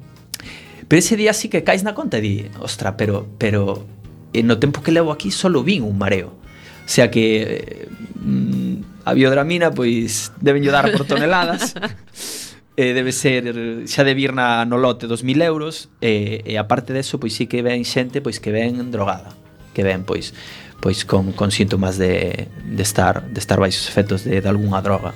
[0.85, 3.87] Pero ese día sí que caes na conta e di, ostra, pero, pero
[4.35, 6.35] eh, no tempo que levo aquí solo vin un mareo.
[6.85, 7.87] O sea que
[8.19, 11.73] mm, a biodramina pois deben dar por toneladas.
[12.77, 16.91] eh, debe ser xa de vir na, no lote 2000 euros e, eh, e aparte
[16.91, 19.31] deso pois sí que ven xente pois que ven drogada
[19.71, 20.35] que ven pois
[20.79, 25.13] pois con, con síntomas de, de, estar, de estar baixos efectos de, de algunha droga.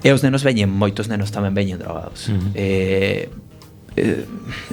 [0.00, 2.32] E os nenos veñen, moitos nenos tamén veñen drogados.
[2.32, 2.50] Uh -huh.
[2.56, 3.28] eh,
[3.96, 4.24] eh,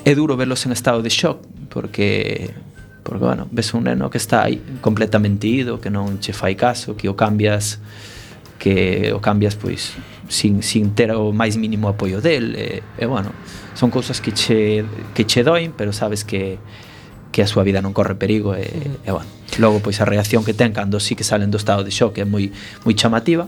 [0.06, 2.54] é duro verlos en estado de shock porque
[3.04, 6.96] porque bueno, ves un neno que está aí completamente ido, que non che fai caso,
[6.96, 7.80] que o cambias
[8.60, 9.96] que o cambias pois
[10.28, 13.32] sin, sin ter o máis mínimo apoio del e, e bueno,
[13.76, 14.84] son cousas que che,
[15.14, 16.60] que che doin pero sabes que,
[17.32, 19.08] que a súa vida non corre perigo e, uh -huh.
[19.08, 21.92] e bueno Logo, pois a reacción que ten cando sí que salen do estado de
[21.96, 22.52] xoque é moi
[22.84, 23.48] moi chamativa,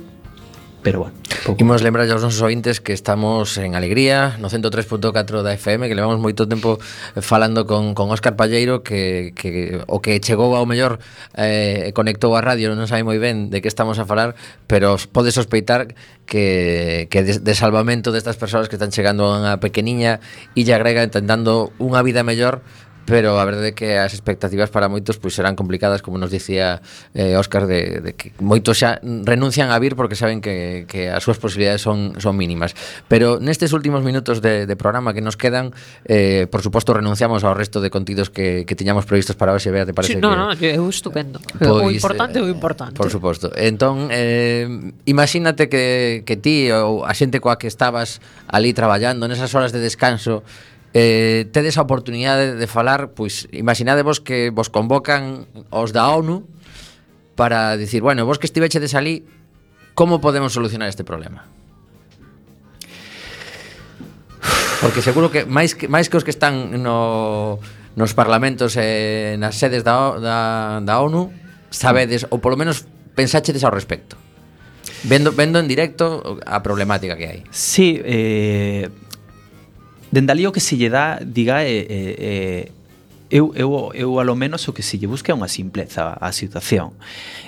[0.81, 1.15] pero bueno.
[1.45, 1.59] Pouco.
[1.61, 6.19] Imos lembrar aos nosos ointes que estamos en Alegría, no 103.4 da FM, que levamos
[6.19, 6.79] moito tempo
[7.15, 10.99] eh, falando con, con Óscar Palleiro, que, que o que chegou ao mellor
[11.35, 14.35] eh, conectou a radio, non sabe moi ben de que estamos a falar,
[14.67, 15.95] pero pode sospeitar
[16.27, 20.23] que, que de, de salvamento destas persoas que están chegando a unha pequeniña
[20.55, 22.63] illa grega intentando unha vida mellor
[23.09, 26.85] pero a verdade é que as expectativas para moitos pois serán complicadas, como nos dicía
[27.17, 31.25] eh, Óscar, de, de que moitos xa renuncian a vir porque saben que, que as
[31.25, 32.77] súas posibilidades son, son mínimas.
[33.09, 35.73] Pero nestes últimos minutos de, de programa que nos quedan,
[36.05, 39.89] eh, por suposto renunciamos ao resto de contidos que, que tiñamos previstos para hoxe, Bea,
[39.89, 40.77] te parece sí, no, que...
[40.77, 41.41] No, é estupendo.
[41.57, 42.93] Pois, o importante é o eh, importante.
[42.93, 43.49] Por suposto.
[43.57, 49.49] Entón, eh, imagínate que, que ti ou a xente coa que estabas ali traballando, nesas
[49.57, 50.45] horas de descanso,
[50.93, 56.49] Eh, tedes a oportunidade de falar, pois imaginadevos que vos convocan os da ONU
[57.37, 59.21] para dicir, bueno, vos que estivechedes ali,
[59.93, 61.45] como podemos solucionar este problema?
[64.81, 67.61] Porque seguro que máis que máis que os que están no
[67.93, 70.37] nos parlamentos e nas sedes da, da,
[70.81, 71.29] da ONU
[71.69, 74.17] sabedes ou polo menos pensáchedes ao respecto.
[75.05, 77.39] Vendo vendo en directo a problemática que hai.
[77.53, 78.89] Sí, eh
[80.11, 81.85] Dende ali o que se lle dá, diga, é, é,
[82.17, 82.71] é
[83.29, 86.97] eu, eu, eu alo menos o que se lle busca é unha simpleza a situación.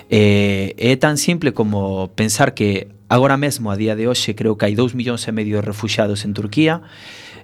[0.06, 4.70] Eh, é tan simple como pensar que agora mesmo, a día de hoxe, creo que
[4.70, 6.86] hai 2 millóns e medio de refugiados en Turquía,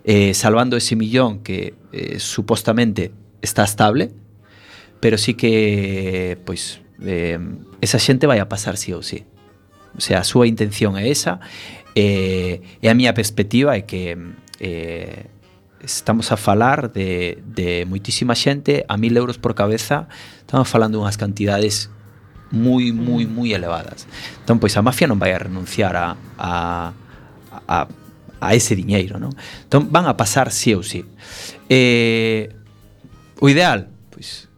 [0.07, 3.11] eh, salvando ese millón que eh, supostamente
[3.43, 4.15] está estable,
[5.03, 7.43] pero sí que, pois, eh,
[7.83, 9.27] esa xente vai a pasar sí ou sí.
[9.99, 11.43] O sea, a súa intención é esa,
[11.99, 14.15] eh, e a miña perspectiva é que
[14.61, 15.27] eh,
[15.81, 20.11] estamos a falar de, de moitísima xente a mil euros por cabeza
[20.43, 21.91] estamos falando unhas cantidades
[22.51, 24.09] moi, moi, moi elevadas.
[24.41, 26.97] Entón, pois a mafia non vai a renunciar a, a,
[27.69, 27.77] a,
[28.41, 29.37] a ese diñeiro non?
[29.69, 31.05] entón van a pasar sí ou sí.
[31.69, 32.51] Eh,
[33.39, 34.49] o ideal pois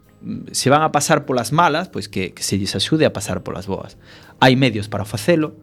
[0.52, 3.66] se van a pasar polas malas pois que, que se lles axude a pasar polas
[3.66, 3.98] boas.
[4.38, 5.58] Hai medios para facelo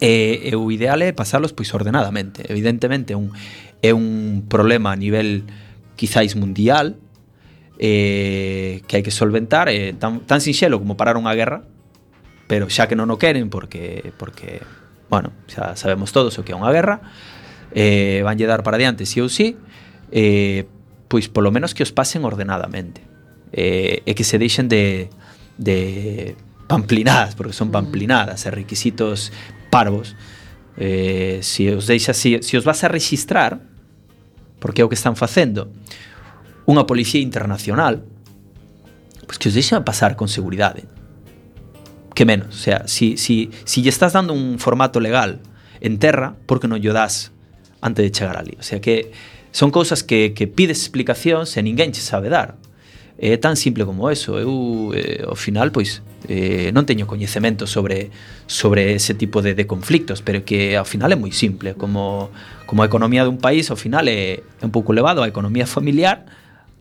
[0.00, 2.44] E, e o ideal é pasalos pois ordenadamente.
[2.52, 3.32] Evidentemente un,
[3.80, 5.48] é un problema a nivel
[5.96, 7.00] quizáis mundial
[7.78, 11.64] eh, que hai que solventar eh, tan, tan sinxelo como parar unha guerra
[12.46, 14.60] pero xa que non o queren porque porque
[15.08, 17.00] bueno, xa sabemos todos o que é unha guerra
[17.72, 19.48] eh, vanlle dar para diante si sí ou si sí,
[20.12, 20.68] eh,
[21.08, 23.00] pois polo menos que os pasen ordenadamente
[23.52, 25.08] eh, e que se deixen de,
[25.56, 26.34] de
[26.66, 27.76] pamplinadas, porque son mm.
[27.76, 29.30] pamplinadas, e requisitos
[29.76, 30.16] parvos,
[30.80, 33.60] eh, si os deixa si, si os vas a registrar,
[34.56, 35.68] porque é o que están facendo,
[36.64, 38.00] unha policía internacional,
[39.28, 40.88] pois que os deixa pasar con seguridade.
[42.16, 45.44] Que menos, o sea, si, si, si lle estás dando un formato legal
[45.84, 47.36] en terra, porque non lle das
[47.84, 48.56] antes de chegar ali?
[48.56, 49.12] O sea que
[49.52, 52.56] son cousas que, que pides explicacións e ninguén che sabe dar.
[53.18, 54.36] É tan simple como eso.
[54.36, 58.12] Eu, eh, ao final, pois, eh, non teño coñecemento sobre
[58.44, 61.72] sobre ese tipo de, de conflictos, pero que ao final é moi simple.
[61.72, 62.28] Como,
[62.68, 66.28] como a economía dun país, ao final é, é un pouco elevado a economía familiar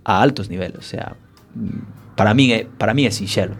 [0.03, 0.83] a altos niveles.
[0.83, 1.15] O sea,
[2.19, 3.55] para min é, para min é sinxelo.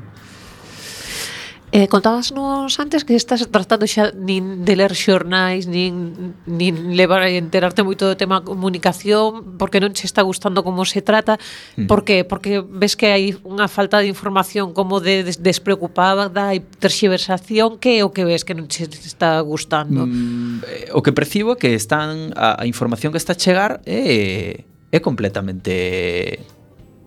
[1.76, 7.28] Eh, contábasnos antes que estás tratando xa nin de ler xornais, nin, nin levar a
[7.28, 11.36] enterarte moito do tema comunicación, porque non che está gustando como se trata,
[11.76, 11.92] mm.
[11.92, 12.24] por que?
[12.24, 18.00] Porque ves que hai unha falta de información como de des despreocupada e terxiversación, que
[18.00, 20.08] é o que ves que non che está gustando?
[20.08, 23.84] Mm, eh, o que percibo é que están a, a información que está a chegar
[23.84, 24.64] é,
[24.96, 26.40] é completamente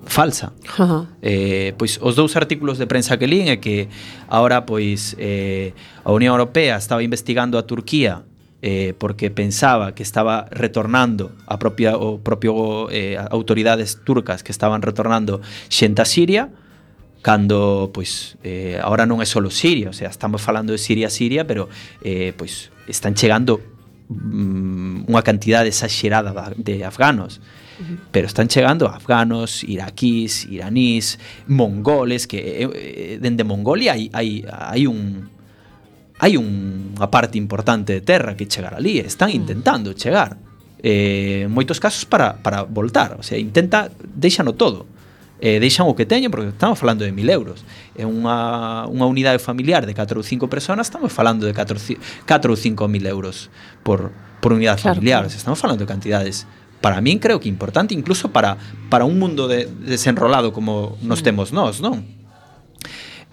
[0.09, 0.53] falsa.
[0.77, 1.07] Ajá.
[1.23, 3.93] Eh, pois os dous artículos de prensa que lín é que
[4.27, 8.25] agora pois eh, a Unión Europea estaba investigando a Turquía
[8.61, 14.83] eh, porque pensaba que estaba retornando a propia o propio eh, autoridades turcas que estaban
[14.83, 16.51] retornando xente a Siria
[17.23, 21.45] cando pois eh, agora non é só Siria, o sea, estamos falando de Siria Siria,
[21.45, 21.69] pero
[22.03, 23.61] eh, pois están chegando
[24.09, 27.45] Mm, unha cantidade exagerada de afganos.
[28.11, 34.83] Pero están chegando afganos, iraquís, iranís, mongoles que eh, eh, dende Mongolia hai, hai, hai
[34.89, 35.31] un
[36.19, 39.39] hai unha parte importante de terra que chegar ali, están mm.
[39.39, 40.35] intentando chegar
[40.83, 44.87] eh, moitos casos para, para voltar, o sea, intenta, deixano todo
[45.41, 47.65] eh, deixan o que teñen, porque estamos falando de 1000 euros.
[47.95, 51.79] É unha, unha unidade familiar de 4 ou 5 personas, estamos falando de 4,
[52.27, 53.51] 4 ou 5 mil euros
[53.87, 54.11] por,
[54.43, 54.99] por unidade claro.
[54.99, 55.23] familiar.
[55.27, 56.47] O sea, estamos falando de cantidades
[56.81, 58.55] para min creo que importante incluso para
[58.87, 61.25] para un mundo de, desenrolado como nos mm.
[61.27, 62.07] temos nós, non?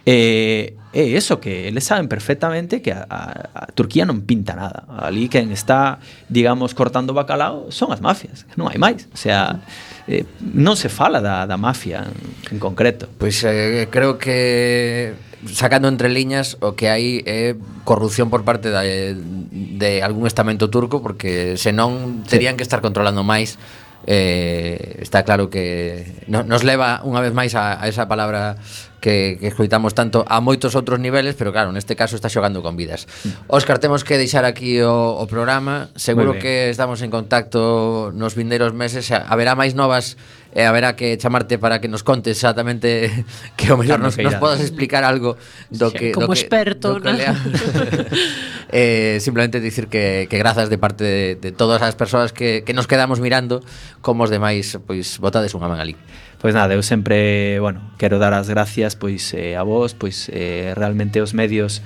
[0.06, 4.86] Eh, eh, eso que eles saben perfectamente que a, a, a Turquía non pinta nada.
[4.86, 5.98] Ali quen está,
[6.30, 9.10] digamos, cortando bacalao son as mafias, non hai máis.
[9.10, 9.66] O sea,
[10.08, 12.06] eh, non se fala da, da mafia
[12.52, 13.10] en concreto.
[13.18, 15.14] Pois eh, creo que
[15.52, 20.70] sacando entre liñas o que hai é eh, corrupción por parte da, de algún estamento
[20.70, 22.58] turco porque senón terían sí.
[22.58, 23.62] que estar controlando máis
[24.08, 28.58] eh, está claro que no, nos leva unha vez máis a, a esa palabra
[29.00, 32.76] que, que escoitamos tanto a moitos outros niveles, pero claro, neste caso está xogando con
[32.76, 33.08] vidas.
[33.48, 38.74] Óscar, temos que deixar aquí o, o programa, seguro que estamos en contacto nos vindeiros
[38.74, 40.18] meses, haberá máis novas
[40.56, 43.12] e haberá que chamarte para que nos contes exactamente
[43.60, 45.36] que o mellor nos, nos podas explicar algo
[45.68, 47.20] do que como do que, experto do que ¿no?
[47.20, 47.36] lea.
[48.72, 52.72] eh, simplemente dicir que, que grazas de parte de, de todas as persoas que, que
[52.72, 53.60] nos quedamos mirando
[54.00, 56.00] como os demais pois botades unha man ali
[56.40, 60.74] Pois nada, eu sempre, bueno, quero dar as gracias pois eh, a vos, pois eh,
[60.76, 61.82] realmente os medios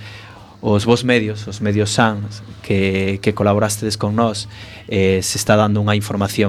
[0.62, 4.47] os vos medios, os medios sans que, que colaborastedes con nós
[4.88, 6.47] eh, se está dando unha información